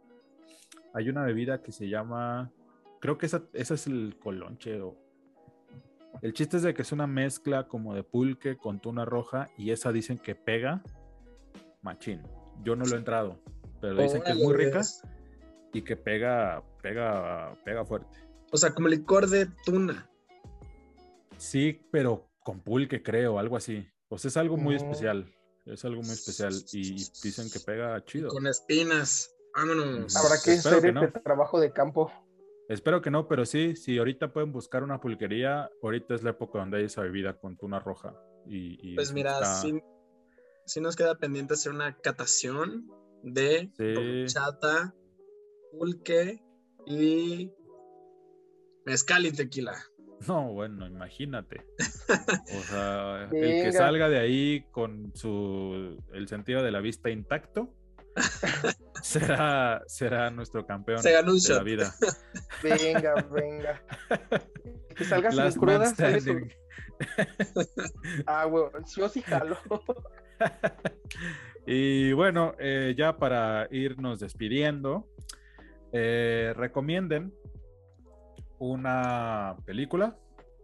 [0.96, 2.52] hay una bebida que se llama,
[3.00, 4.98] creo que esa, esa es el colonche o...
[6.24, 9.70] El chiste es de que es una mezcla como de pulque con tuna roja y
[9.70, 10.82] esa dicen que pega
[11.84, 12.24] machín.
[12.64, 13.40] Yo no lo he entrado,
[13.80, 15.02] pero dicen que es muy rica ves.
[15.74, 18.18] y que pega, pega, pega fuerte.
[18.52, 20.10] O sea, como licor de tuna.
[21.38, 23.88] Sí, pero con pulque creo, algo así.
[24.10, 24.78] Pues es algo muy Mm.
[24.78, 25.26] especial.
[25.66, 26.94] Es algo muy especial y
[27.24, 28.30] dicen que pega chido.
[28.30, 29.34] Con espinas.
[29.56, 30.16] Vámonos.
[30.16, 31.04] Habrá que Espero hacer que no.
[31.06, 32.12] este trabajo de campo.
[32.70, 36.60] Espero que no, pero sí, si ahorita pueden buscar una pulquería, ahorita es la época
[36.60, 38.16] donde hay esa bebida con tuna roja.
[38.48, 39.82] Y, y Pues mira, está- sí,
[40.72, 42.88] sí nos queda pendiente hacer una catación
[43.24, 44.34] de Sí.
[44.34, 44.96] chata,
[45.72, 46.42] pulque
[46.86, 47.52] y
[48.86, 49.74] mezcal y tequila.
[50.28, 51.66] No, bueno, imagínate.
[52.08, 57.74] O sea, el que salga de ahí con su el sentido de la vista intacto
[59.02, 61.94] será, será nuestro campeón Se ganó un de la vida.
[62.64, 63.82] Venga, venga.
[64.96, 66.54] Que salga sin Last man cruda, sale su- standing.
[68.28, 69.58] Ah, güey, yo sí jalo.
[71.68, 75.08] Y bueno, eh, ya para irnos despidiendo,
[75.94, 77.32] eh, recomienden
[78.58, 80.18] una película,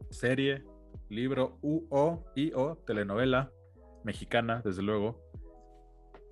[0.10, 0.64] serie,
[1.10, 3.52] libro u o y o telenovela
[4.04, 5.22] mexicana, desde luego,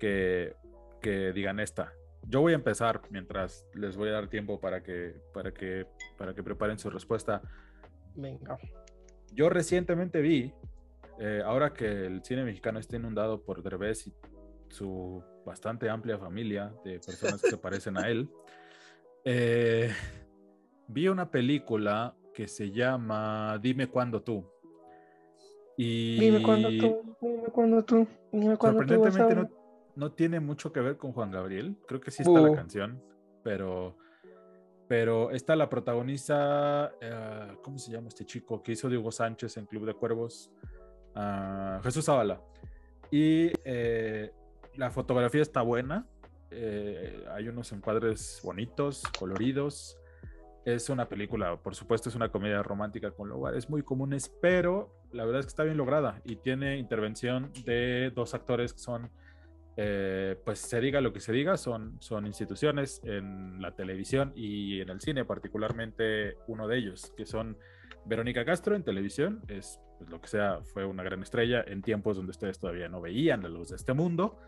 [0.00, 0.54] que,
[1.00, 1.92] que digan esta.
[2.28, 5.86] Yo voy a empezar mientras les voy a dar tiempo para que, para que,
[6.18, 7.40] para que preparen su respuesta.
[8.14, 8.58] Venga.
[9.32, 10.52] Yo recientemente vi,
[11.20, 14.14] eh, ahora que el cine mexicano está inundado por Derbez y
[14.68, 18.28] su bastante amplia familia de personas que se parecen a él,
[19.24, 19.92] eh,
[20.88, 24.44] vi una película que se llama Dime cuándo tú.
[25.76, 29.50] Y Dime cuándo tú, dime cuándo tú, dime cuándo tú vas a sorprendentemente ver.
[29.50, 29.65] no,
[29.96, 31.76] no tiene mucho que ver con Juan Gabriel.
[31.88, 33.02] Creo que sí está la canción,
[33.42, 33.96] pero,
[34.86, 39.56] pero está la protagonista, eh, ¿cómo se llama este chico que hizo de Hugo Sánchez
[39.56, 40.50] en Club de Cuervos?
[41.14, 42.40] Ah, Jesús Zavala.
[43.10, 44.30] Y eh,
[44.74, 46.06] la fotografía está buena.
[46.50, 49.98] eh, hay unos encuadres bonitos, coloridos.
[50.64, 55.24] Es una película, por supuesto, es una comedia romántica con lugares muy comunes, pero la
[55.24, 59.10] verdad es que está bien lograda y tiene intervención de dos actores que son,
[59.76, 64.80] eh, pues se diga lo que se diga, son, son instituciones en la televisión y
[64.80, 67.56] en el cine, particularmente uno de ellos, que son
[68.06, 72.16] Verónica Castro en televisión, es pues, lo que sea, fue una gran estrella en tiempos
[72.16, 74.38] donde ustedes todavía no veían la luz de este mundo.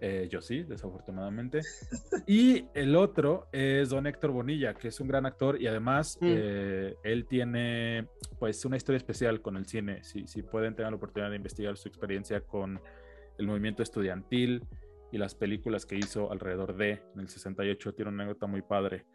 [0.00, 1.60] Eh, yo sí, desafortunadamente.
[2.26, 6.26] Y el otro es don Héctor Bonilla, que es un gran actor y además Mm.
[6.28, 8.06] eh, él tiene
[8.38, 10.04] pues una historia especial con el cine.
[10.04, 12.80] Si, si pueden tener la oportunidad de investigar su experiencia con
[13.38, 14.66] el movimiento estudiantil
[15.10, 19.06] y las películas que hizo alrededor de, en el 68, tiene una anécdota muy padre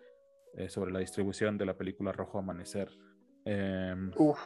[0.56, 2.90] eh, sobre la distribución de la película Rojo Amanecer.
[4.18, 4.40] Uf,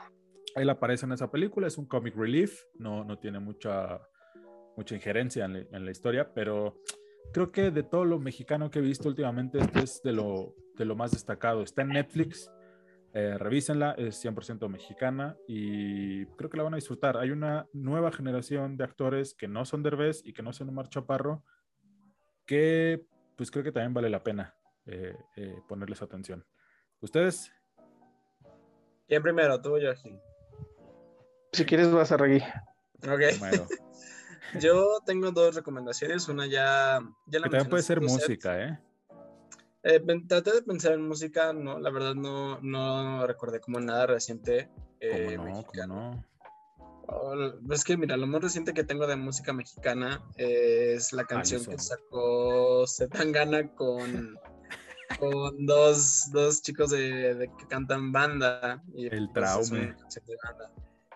[0.55, 4.01] él aparece en esa película, es un comic relief, no, no tiene mucha,
[4.75, 6.82] mucha injerencia en la, en la historia, pero
[7.32, 10.86] creo que de todo lo mexicano que he visto últimamente, este es de lo, de
[10.86, 11.61] lo más destacado.
[11.61, 12.51] Está en Netflix,
[13.18, 17.18] eh, revísenla, es 100% mexicana y creo que la van a disfrutar.
[17.18, 20.88] Hay una nueva generación de actores que no son Derbez y que no son Omar
[20.89, 21.43] Chaparro,
[22.45, 23.03] que
[23.36, 24.55] pues creo que también vale la pena
[24.86, 26.45] eh, eh, ponerles atención.
[27.01, 27.51] ¿Ustedes?
[29.07, 29.59] ¿Quién primero?
[29.63, 30.20] Tú o yo, Gil.
[31.53, 32.43] si quieres vas a reír.
[33.01, 33.22] Ok.
[34.61, 36.30] Yo tengo dos recomendaciones.
[36.30, 37.01] Una ya.
[37.26, 38.80] ya la que también puede ser música, ¿eh?
[39.89, 44.69] Eh, traté de pensar en música, no, la verdad no, no recordé como nada reciente.
[44.99, 45.38] eh, ¿Cómo no?
[45.38, 46.11] ¿Cómo mexicano.
[46.11, 46.25] no?
[47.07, 51.63] Oh, es que mira, lo más reciente que tengo de música mexicana es la canción
[51.63, 51.97] que Alison.
[51.97, 54.38] sacó Zetangana con,
[55.21, 58.83] con dos, dos chicos de, de que cantan banda.
[58.93, 60.05] Y, El pues, banda.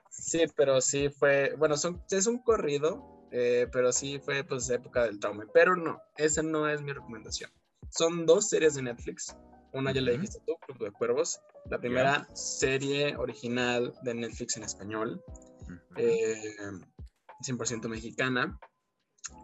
[0.10, 5.04] Sí, pero sí fue, bueno, son, es un corrido, eh, pero sí fue pues época
[5.04, 5.46] del traume.
[5.54, 7.52] Pero no, esa no es mi recomendación.
[7.92, 9.36] Son dos series de Netflix.
[9.74, 11.40] Una ya la dijiste tú, Club de Cuervos.
[11.70, 15.22] La primera serie original de Netflix en español
[15.98, 16.56] eh,
[17.46, 18.58] 100% mexicana.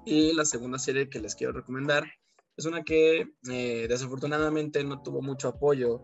[0.06, 2.06] Y la segunda serie que les quiero recomendar
[2.56, 6.02] es una que eh, desafortunadamente no tuvo mucho apoyo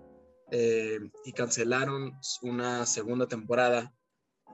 [0.52, 3.94] eh, y cancelaron una segunda temporada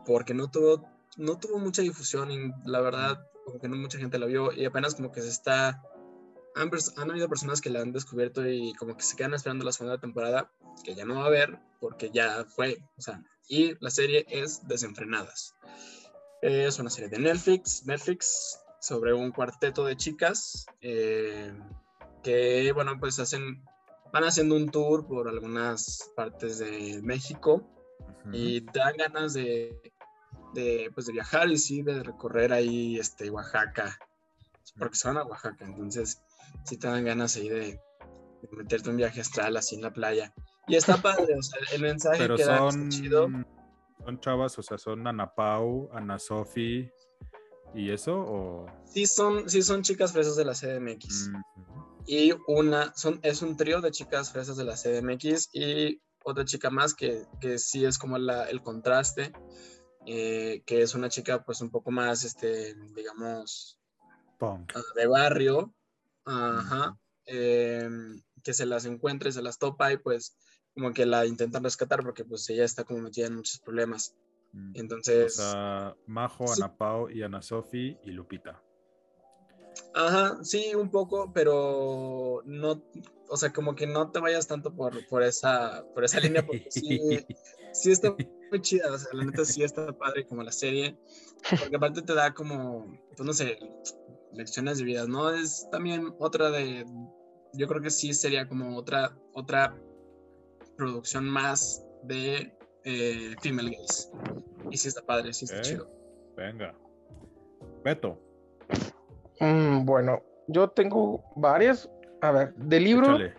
[0.06, 0.88] porque no tuvo,
[1.18, 4.66] no tuvo mucha difusión y la verdad como que no mucha gente la vio y
[4.66, 5.82] apenas como que se está...
[6.56, 9.72] Han, han habido personas que la han descubierto y como que se quedan esperando la
[9.72, 10.52] segunda temporada
[10.84, 14.68] que ya no va a haber porque ya fue, o sea, y la serie es
[14.68, 15.56] Desenfrenadas.
[16.42, 21.54] Eh, Es una serie de Netflix, Netflix sobre un cuarteto de chicas eh,
[22.24, 23.64] que, bueno, pues hacen,
[24.14, 27.68] van haciendo un tour por algunas partes de México
[28.26, 28.30] Ujú.
[28.34, 29.94] y te dan ganas de,
[30.54, 33.98] de, pues, de viajar y sí, de recorrer ahí este, Oaxaca,
[34.78, 36.22] porque se van a Oaxaca, entonces
[36.66, 37.60] sí te dan ganas ahí de,
[38.42, 40.34] de meterte un viaje astral así en la playa.
[40.68, 43.28] Y está padre, o sea, el mensaje Pero que dan está son, chido.
[44.06, 46.90] son chavas, o sea, son Ana Pau, Ana Sofi
[47.74, 48.66] y eso, o...
[48.86, 51.30] Sí son, sí son chicas fresas de la CDMX.
[51.30, 51.42] Mm,
[52.08, 56.70] Y una, son, es un trío de chicas fresas de la CDMX y otra chica
[56.72, 59.32] más que, que sí es como la, el contraste,
[60.08, 63.80] eh, que es una chica pues un poco más, este, digamos,
[64.40, 64.72] punk.
[64.76, 65.74] ah, de barrio,
[66.30, 70.38] ajá, em, que se las encuentra y se las topa y pues
[70.74, 74.16] como que la intentan rescatar porque pues ella está como metida en muchos problemas.
[74.54, 74.72] Mm.
[74.76, 76.62] O Entonces, sea, Majo, sí.
[76.62, 78.62] Ana Pau y Ana Sofi y Lupita.
[79.94, 82.84] Ajá, sí, un poco, pero no,
[83.28, 86.68] o sea, como que no te vayas tanto por, por esa, por esa línea, porque
[86.70, 87.00] sí,
[87.74, 88.16] sí está
[88.50, 90.98] muy chida, o sea, la neta sí está padre como la serie,
[91.50, 93.58] porque aparte te da como, pues no sé,
[94.34, 95.30] lecciones de vida, ¿no?
[95.32, 96.86] Es también otra de,
[97.54, 99.76] yo creo que sí sería como otra, otra
[100.78, 102.54] producción más de
[102.86, 104.10] eh, Female Gaze.
[104.72, 105.90] Y sí está padre, sí está chido.
[106.36, 106.76] Venga.
[107.84, 108.20] Beto,
[109.40, 111.90] Mm, bueno, yo tengo varias.
[112.22, 113.34] A ver, de libro échale.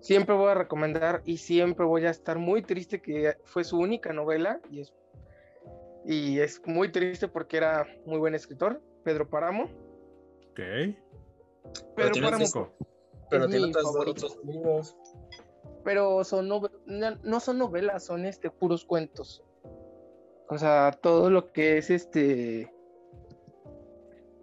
[0.00, 4.12] siempre voy a recomendar y siempre voy a estar muy triste que fue su única
[4.12, 4.94] novela y es,
[6.04, 9.68] y es muy triste porque era muy buen escritor, Pedro Páramo.
[10.52, 10.60] Ok.
[11.96, 12.72] Pedro tiene Páramo, cinco.
[13.30, 14.96] Pero es tiene mi otros, libros.
[15.84, 19.42] pero son no, no son novelas, son este puros cuentos.
[20.48, 22.70] O sea, todo lo que es este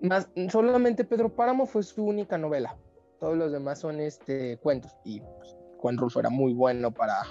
[0.01, 2.75] más solamente Pedro Páramo fue su única novela.
[3.19, 7.23] Todos los demás son este cuentos y pues, Juan Rulfo era muy bueno para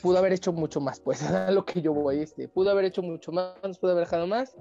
[0.00, 3.02] pudo haber hecho mucho más, pues a lo que yo voy, este, pudo haber hecho
[3.02, 4.56] mucho más, pudo haber dejado más,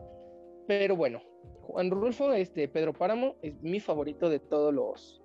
[0.67, 1.21] pero bueno,
[1.63, 5.21] Juan Rulfo, este, Pedro Páramo es mi favorito de todos los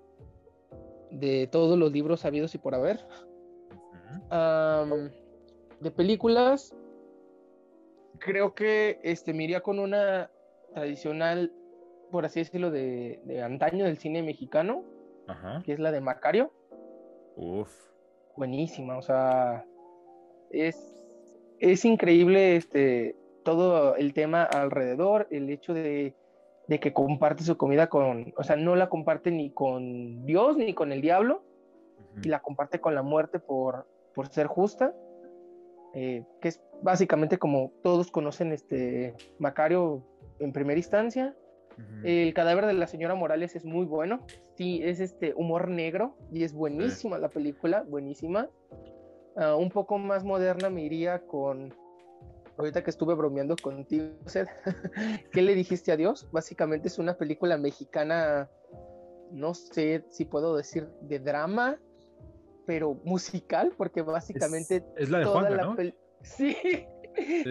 [1.11, 2.99] de todos los libros sabidos y por haber.
[5.79, 6.75] De películas,
[8.19, 10.29] creo que este, me iría con una
[10.73, 11.51] tradicional,
[12.11, 14.83] por así decirlo, de, de antaño del cine mexicano,
[15.63, 16.51] que es la de Macario.
[17.35, 17.71] Uf.
[18.35, 19.65] Buenísima, o sea,
[20.49, 20.77] es,
[21.59, 26.13] es increíble este, todo el tema alrededor, el hecho de
[26.69, 30.75] de que comparte su comida con, o sea, no la comparte ni con Dios ni
[30.75, 31.41] con el diablo,
[32.23, 34.93] y la comparte con la muerte por, por ser justa,
[35.95, 40.05] eh, que es básicamente como todos conocen este Macario
[40.37, 41.35] en primera instancia.
[42.03, 44.19] El cadáver de la señora Morales es muy bueno,
[44.55, 48.49] sí, es este humor negro y es buenísima la película, buenísima.
[49.37, 51.73] Ah, un poco más moderna me iría con,
[52.59, 54.05] ahorita que estuve bromeando contigo,
[55.31, 56.27] ¿qué le dijiste a Dios?
[56.31, 58.49] Básicamente es una película mexicana,
[59.31, 61.79] no sé si puedo decir de drama,
[62.67, 64.85] pero musical, porque básicamente...
[64.97, 65.75] Es, la de Juan, ¿no?
[66.21, 66.53] Sí,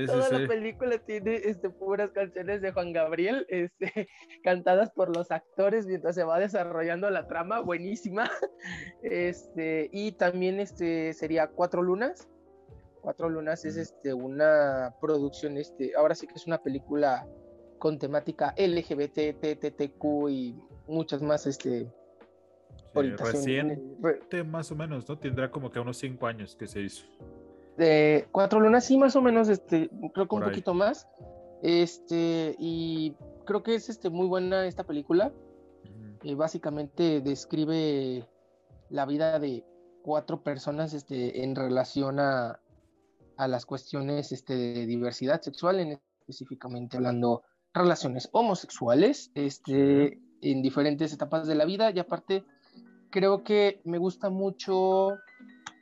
[0.07, 4.09] Toda la película tiene este, puras canciones de Juan Gabriel, este,
[4.45, 8.31] cantadas por los actores mientras se va desarrollando la trama, buenísima.
[9.03, 12.29] Este, y también este, sería Cuatro Lunas.
[13.09, 17.27] Cuatro Lunas es este, una producción, este, ahora sí que es una película
[17.79, 20.55] con temática LGBT, TTQ y
[20.87, 21.91] muchas más este,
[22.93, 23.97] recién,
[24.45, 25.19] más o menos, ¿no?
[25.19, 27.07] Tendrá como que unos cinco años que se hizo.
[27.79, 31.09] De Cuatro Lunas, sí, más o menos, este, creo que un poquito más.
[31.63, 35.33] Este, y creo que es este, muy buena esta película.
[36.25, 38.29] Eh, básicamente describe
[38.91, 39.65] la vida de
[40.03, 42.61] cuatro personas este, en relación a,
[43.39, 51.13] a las cuestiones este, de diversidad sexual, en, específicamente hablando relaciones homosexuales, este, en diferentes
[51.13, 51.91] etapas de la vida.
[51.93, 52.45] Y aparte
[53.11, 55.17] creo que me gusta mucho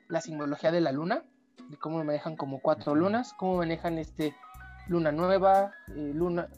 [0.09, 1.25] la simbología de la luna,
[1.71, 4.37] de cómo manejan como cuatro lunas, cómo manejan este
[4.87, 6.49] luna nueva, eh, luna,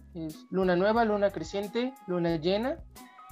[0.51, 2.77] luna nueva, luna creciente, luna llena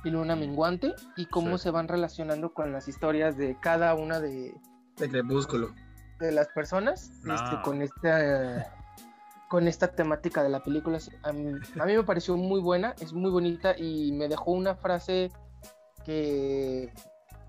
[0.04, 4.54] y luna menguante, y cómo se van relacionando con las historias de cada una de,
[4.96, 5.74] de crepúsculo
[6.18, 8.72] de las personas, este, con esta
[9.48, 10.98] con esta temática de la película.
[11.22, 14.74] A mí, a mí me pareció muy buena, es muy bonita y me dejó una
[14.74, 15.30] frase
[16.04, 16.92] que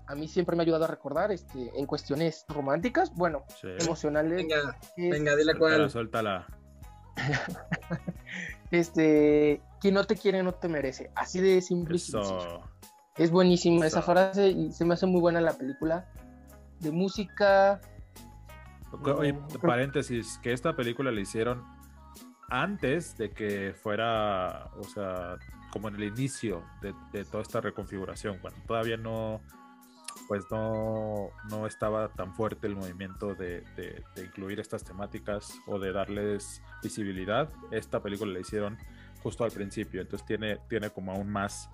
[0.08, 4.36] a mí siempre me ha ayudado a recordar este, en cuestiones románticas, bueno, emocionales.
[4.36, 5.90] Venga, venga, dile cuál.
[5.90, 6.46] Suéltala.
[8.70, 11.10] este, quien no te quiere no te merece.
[11.14, 11.98] Así de simple.
[13.16, 16.08] Es buenísima esa frase y se me hace muy buena la película.
[16.80, 17.80] De música.
[18.92, 21.64] Oye, paréntesis, que esta película la hicieron
[22.50, 25.36] antes de que fuera, o sea,
[25.70, 29.42] como en el inicio de, de toda esta reconfiguración, cuando todavía no,
[30.28, 33.64] pues no, no estaba tan fuerte el movimiento de,
[34.16, 37.48] incluir estas temáticas o de darles visibilidad.
[37.70, 38.76] Esta película la hicieron
[39.22, 41.70] justo al principio, entonces tiene, tiene como aún más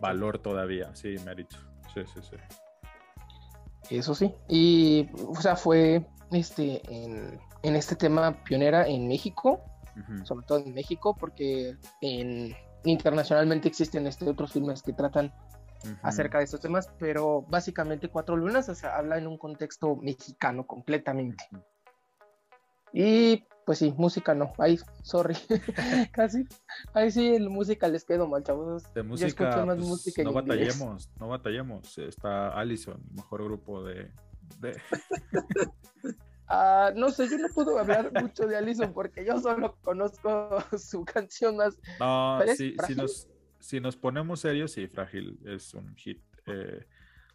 [0.00, 1.56] valor todavía, sí, mérito.
[1.94, 2.36] Sí, sí, sí.
[3.90, 4.34] Eso sí.
[4.48, 9.60] Y, o sea, fue este en, este tema pionera en México,
[10.24, 15.32] sobre todo en México, porque en, internacionalmente existen este, otros filmes que tratan
[16.02, 20.66] acerca de estos temas, pero básicamente Cuatro Lunas, o sea, habla en un contexto mexicano
[20.66, 21.44] completamente.
[22.92, 25.34] Y pues sí, música no, ahí, sorry,
[26.12, 26.46] casi,
[26.94, 28.84] ahí sí, el música les quedo mal, chavos.
[28.94, 34.10] De música, más pues, música no batallemos, no batallemos, está Allison, mejor grupo de...
[34.60, 34.80] de...
[36.48, 41.04] Ah, no sé, yo no puedo hablar mucho de Allison porque yo solo conozco su
[41.04, 41.76] canción más.
[41.98, 43.28] No, sí, si nos,
[43.58, 46.22] si nos ponemos serios, sí, Frágil es un hit.
[46.46, 46.86] Eh,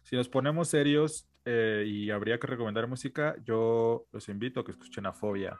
[0.02, 4.72] si nos ponemos serios eh, y habría que recomendar música, yo los invito a que
[4.72, 5.56] escuchen a Fobia.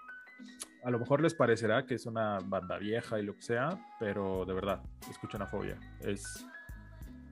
[0.84, 4.44] A lo mejor les parecerá que es una banda vieja y lo que sea, pero
[4.44, 5.78] de verdad, escuchen a Fobia.
[6.00, 6.46] Es,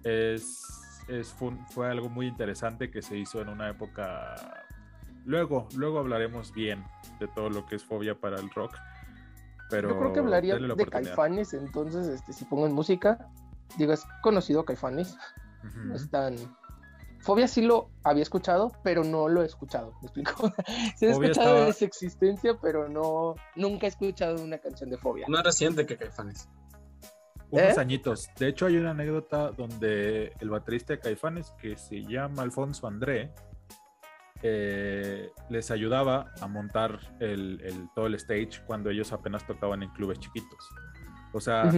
[0.04, 1.34] es, es
[1.70, 4.64] fue, algo muy interesante que se hizo en una época.
[5.24, 6.84] Luego, luego hablaremos bien
[7.18, 8.76] de todo lo que es Fobia para el rock
[9.70, 13.30] yo creo que hablaría de Caifanes, entonces, este, si pongo en música,
[13.78, 15.16] digo, es conocido Caifanes.
[15.94, 16.36] Están.
[17.22, 19.92] Fobia sí lo había escuchado, pero no lo he escuchado.
[20.00, 20.52] ¿Me explico?
[20.96, 25.26] sí he escuchado de su existencia, pero no, nunca he escuchado una canción de Fobia.
[25.28, 26.48] Más reciente que Caifanes.
[27.50, 27.80] Unos ¿Eh?
[27.80, 28.28] añitos.
[28.38, 33.34] De hecho, hay una anécdota donde el baterista de Caifanes, que se llama Alfonso André,
[34.42, 40.18] eh, les ayudaba a montar el, todo el stage cuando ellos apenas tocaban en clubes
[40.20, 40.68] chiquitos.
[41.32, 41.70] O sea,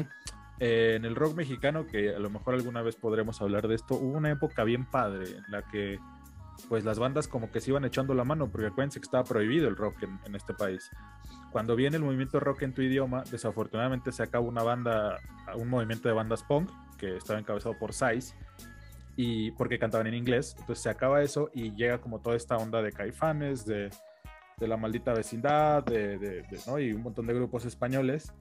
[0.64, 3.96] eh, en el rock mexicano, que a lo mejor alguna vez podremos hablar de esto,
[3.96, 5.98] hubo una época bien padre en la que
[6.68, 9.66] pues las bandas como que se iban echando la mano, porque acuérdense que estaba prohibido
[9.66, 10.88] el rock en, este país.
[11.50, 15.18] Cuando viene el movimiento rock en tu idioma, desafortunadamente se acaba una banda,
[15.56, 18.32] un movimiento de bandas punk que estaba encabezado por Size,
[19.16, 20.54] y porque cantaban en inglés.
[20.60, 23.90] Entonces se acaba eso y llega como toda esta onda de caifanes, de,
[24.58, 26.78] de la maldita vecindad, de, de, ¿no?
[26.78, 28.32] y un montón de grupos españoles.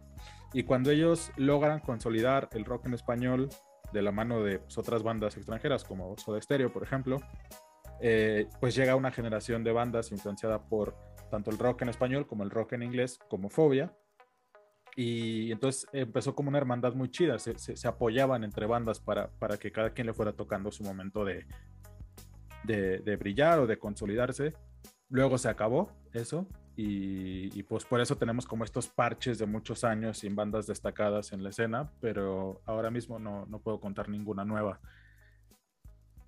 [0.54, 3.50] Y cuando ellos logran consolidar el rock en español
[3.94, 7.18] de la mano de pues, otras bandas extranjeras como Soda Stereo, por ejemplo,
[8.02, 10.96] eh, pues llega una generación de bandas influenciada por
[11.30, 13.96] tanto el rock en español como el rock en inglés, como Fobia.
[14.98, 19.72] Y entonces empezó como una hermandad muy chida, se, apoyaban entre bandas para, para, que
[19.72, 21.46] cada quien le fuera tocando su momento de,
[22.66, 24.54] de brillar o de consolidarse.
[25.08, 26.46] Luego se acabó eso
[26.76, 31.44] y, pues por eso tenemos como estos parches de muchos años sin bandas destacadas en
[31.44, 34.80] la escena, pero ahora mismo no, no puedo contar ninguna nueva.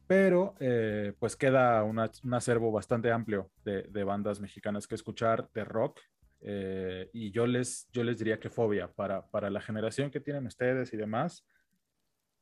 [0.05, 1.99] Pero eh, pues queda un
[2.33, 6.01] acervo bastante amplio de, de, bandas mexicanas que escuchar de rock.
[6.41, 10.45] Eh, y yo les, yo les diría que Fobia, para, para la generación que tienen
[10.45, 11.47] ustedes y demás,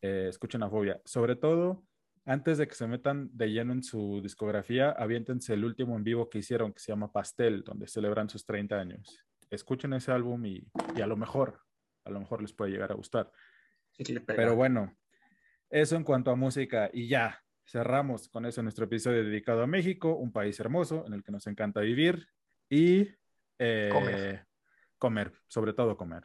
[0.02, 1.00] eh, escuchen a Fobia.
[1.06, 1.84] Sobre todo
[2.26, 6.30] antes de que se metan de lleno en su discografía, aviéntense el último en vivo
[6.30, 9.26] que hicieron, que se llama Pastel, donde celebran sus 30 años.
[9.50, 10.68] Escuchen ese álbum y,
[11.02, 11.62] a lo mejor,
[12.06, 13.32] a lo mejor les puede llegar a gustar.
[14.26, 14.96] Pero bueno,
[15.70, 20.16] eso en cuanto a música y ya, cerramos con eso nuestro episodio dedicado a México,
[20.16, 22.28] un país hermoso en el que nos encanta vivir
[22.70, 23.10] y
[23.58, 24.46] eh, comer.
[24.98, 25.34] comer.
[25.48, 26.24] sobre todo comer,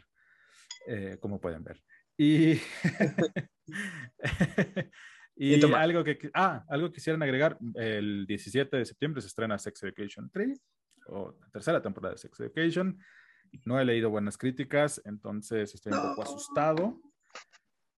[0.86, 1.82] eh, como pueden ver.
[2.16, 2.60] Y
[5.38, 10.30] Y algo que, ah, algo quisieran agregar, el 17 de septiembre se estrena Sex Education
[10.32, 10.58] 3,
[11.08, 12.98] o la tercera temporada de Sex Education.
[13.64, 17.00] No he leído buenas críticas, entonces estoy un poco asustado.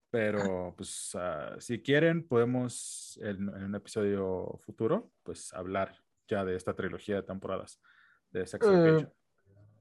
[0.09, 5.95] Pero, pues, ah, si quieren, podemos en, un episodio futuro, pues, hablar
[6.27, 7.79] ya de esta trilogía de temporadas
[8.31, 9.13] de Sex eh, Education.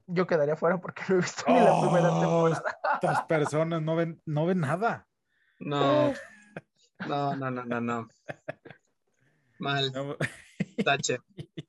[0.05, 2.79] yo quedaría fuera porque no he visto ni la primera oh, temporada.
[3.01, 5.07] Estas personas no ven, no ven nada.
[5.59, 6.13] No.
[7.07, 8.07] No, no, no, no, no.
[9.59, 9.91] Mal.
[10.85, 11.19] Tache.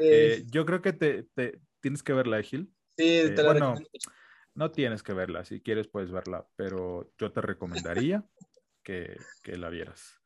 [0.00, 2.72] Eh, yo creo que te, te, tienes que verla, Gil.
[2.96, 3.74] Sí, eh, te la Bueno,
[4.54, 5.44] no tienes que verla.
[5.44, 6.46] Si quieres, puedes verla.
[6.56, 8.24] Pero yo te recomendaría
[8.82, 10.18] que, que la vieras.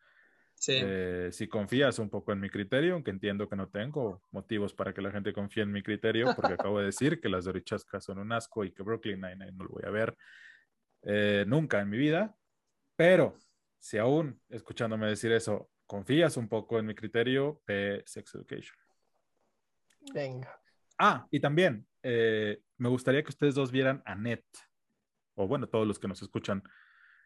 [0.55, 0.75] Sí.
[0.81, 4.95] Eh, si confías un poco en mi criterio, aunque entiendo que no tengo motivos para
[4.95, 8.21] que la gente confíe en mi criterio, porque acabo de decir que las Dorichascas son
[8.21, 10.17] un asco y que Brooklyn Nine-Nine no lo voy a ver
[11.49, 12.37] nunca en mi vida.
[12.95, 13.35] Pero
[13.81, 18.77] si aún escuchándome decir eso, confías un poco en mi criterio, de Sex Education.
[20.15, 20.61] Venga.
[20.99, 24.45] Ah, y también eh, me gustaría que ustedes dos vieran a Net,
[25.35, 26.63] o bueno, todos los que nos escuchan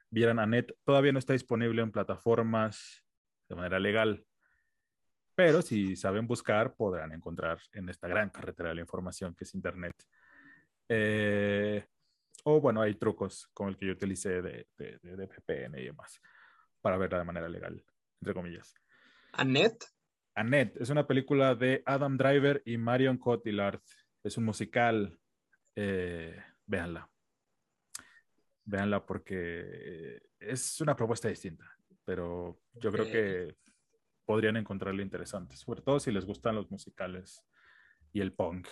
[0.08, 0.72] vieran a Net.
[0.84, 3.04] Todavía no está disponible en plataformas
[3.48, 4.24] de manera legal,
[5.34, 9.54] pero si saben buscar, podrán encontrar en esta gran carretera de la información que es
[9.54, 9.96] Internet.
[10.88, 11.84] Eh,
[12.44, 16.20] o bueno, hay trucos como el que yo utilicé de, de, de VPN y demás
[16.84, 17.82] para verla de manera legal,
[18.20, 18.74] entre comillas.
[19.32, 19.86] ¿Annette?
[20.34, 23.80] Annette es una película de Adam Driver y Marion Cotillard.
[24.22, 25.18] Es un musical.
[25.74, 27.10] Eh, véanla.
[28.66, 31.74] Véanla porque es una propuesta distinta,
[32.04, 33.56] pero yo creo que
[34.26, 37.46] podrían encontrarla interesante, sobre todo si les gustan los musicales
[38.12, 38.68] y el punk.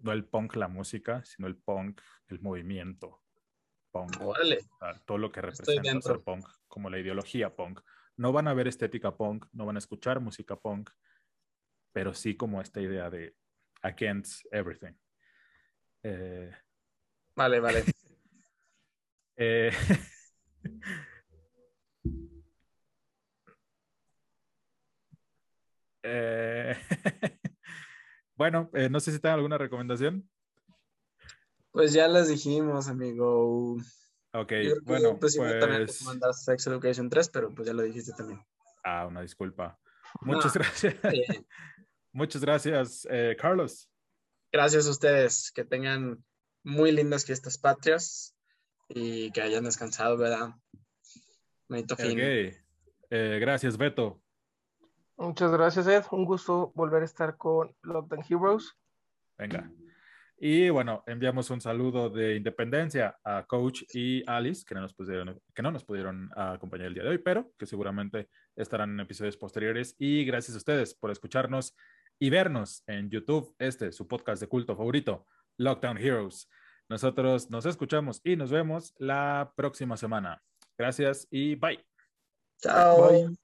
[0.00, 3.23] No el punk la música, sino el punk el movimiento
[3.94, 4.16] punk.
[5.06, 7.80] todo lo que representa ser punk, como la ideología punk.
[8.16, 10.90] No van a ver estética punk, no van a escuchar música punk,
[11.92, 13.36] pero sí como esta idea de
[13.82, 14.94] against everything.
[16.02, 16.50] Eh,
[17.36, 17.84] vale, vale.
[19.36, 19.72] Eh,
[26.04, 26.76] eh,
[28.36, 30.30] bueno, no sé si tengan alguna recomendación.
[31.74, 33.76] Pues ya las dijimos, amigo.
[34.32, 34.52] Ok,
[34.84, 35.34] bueno, pues...
[35.34, 38.40] también Sex Education 3, pero pues ya lo dijiste también.
[38.84, 39.76] Ah, una disculpa.
[40.20, 40.94] Muchas gracias.
[42.12, 43.90] Muchas gracias, eh, Carlos.
[44.52, 45.50] Gracias a ustedes.
[45.50, 46.24] Que tengan
[46.62, 48.36] muy lindas fiestas patrias
[48.88, 50.54] y que hayan descansado, ¿verdad?
[51.68, 52.12] Bonito fin.
[52.12, 52.56] Okay.
[53.10, 54.22] Eh, gracias, Beto.
[55.16, 56.04] Muchas gracias, Ed.
[56.12, 58.76] Un gusto volver a estar con Lockdown Heroes.
[59.36, 59.68] Venga.
[60.46, 65.40] Y bueno, enviamos un saludo de independencia a Coach y Alice, que no nos pudieron,
[65.54, 69.38] que no nos pudieron acompañar el día de hoy, pero que seguramente estarán en episodios
[69.38, 69.96] posteriores.
[69.98, 71.74] Y gracias a ustedes por escucharnos
[72.18, 75.26] y vernos en YouTube, este, su podcast de culto favorito,
[75.56, 76.50] Lockdown Heroes.
[76.90, 80.42] Nosotros nos escuchamos y nos vemos la próxima semana.
[80.76, 81.82] Gracias y bye.
[82.60, 83.34] Chao.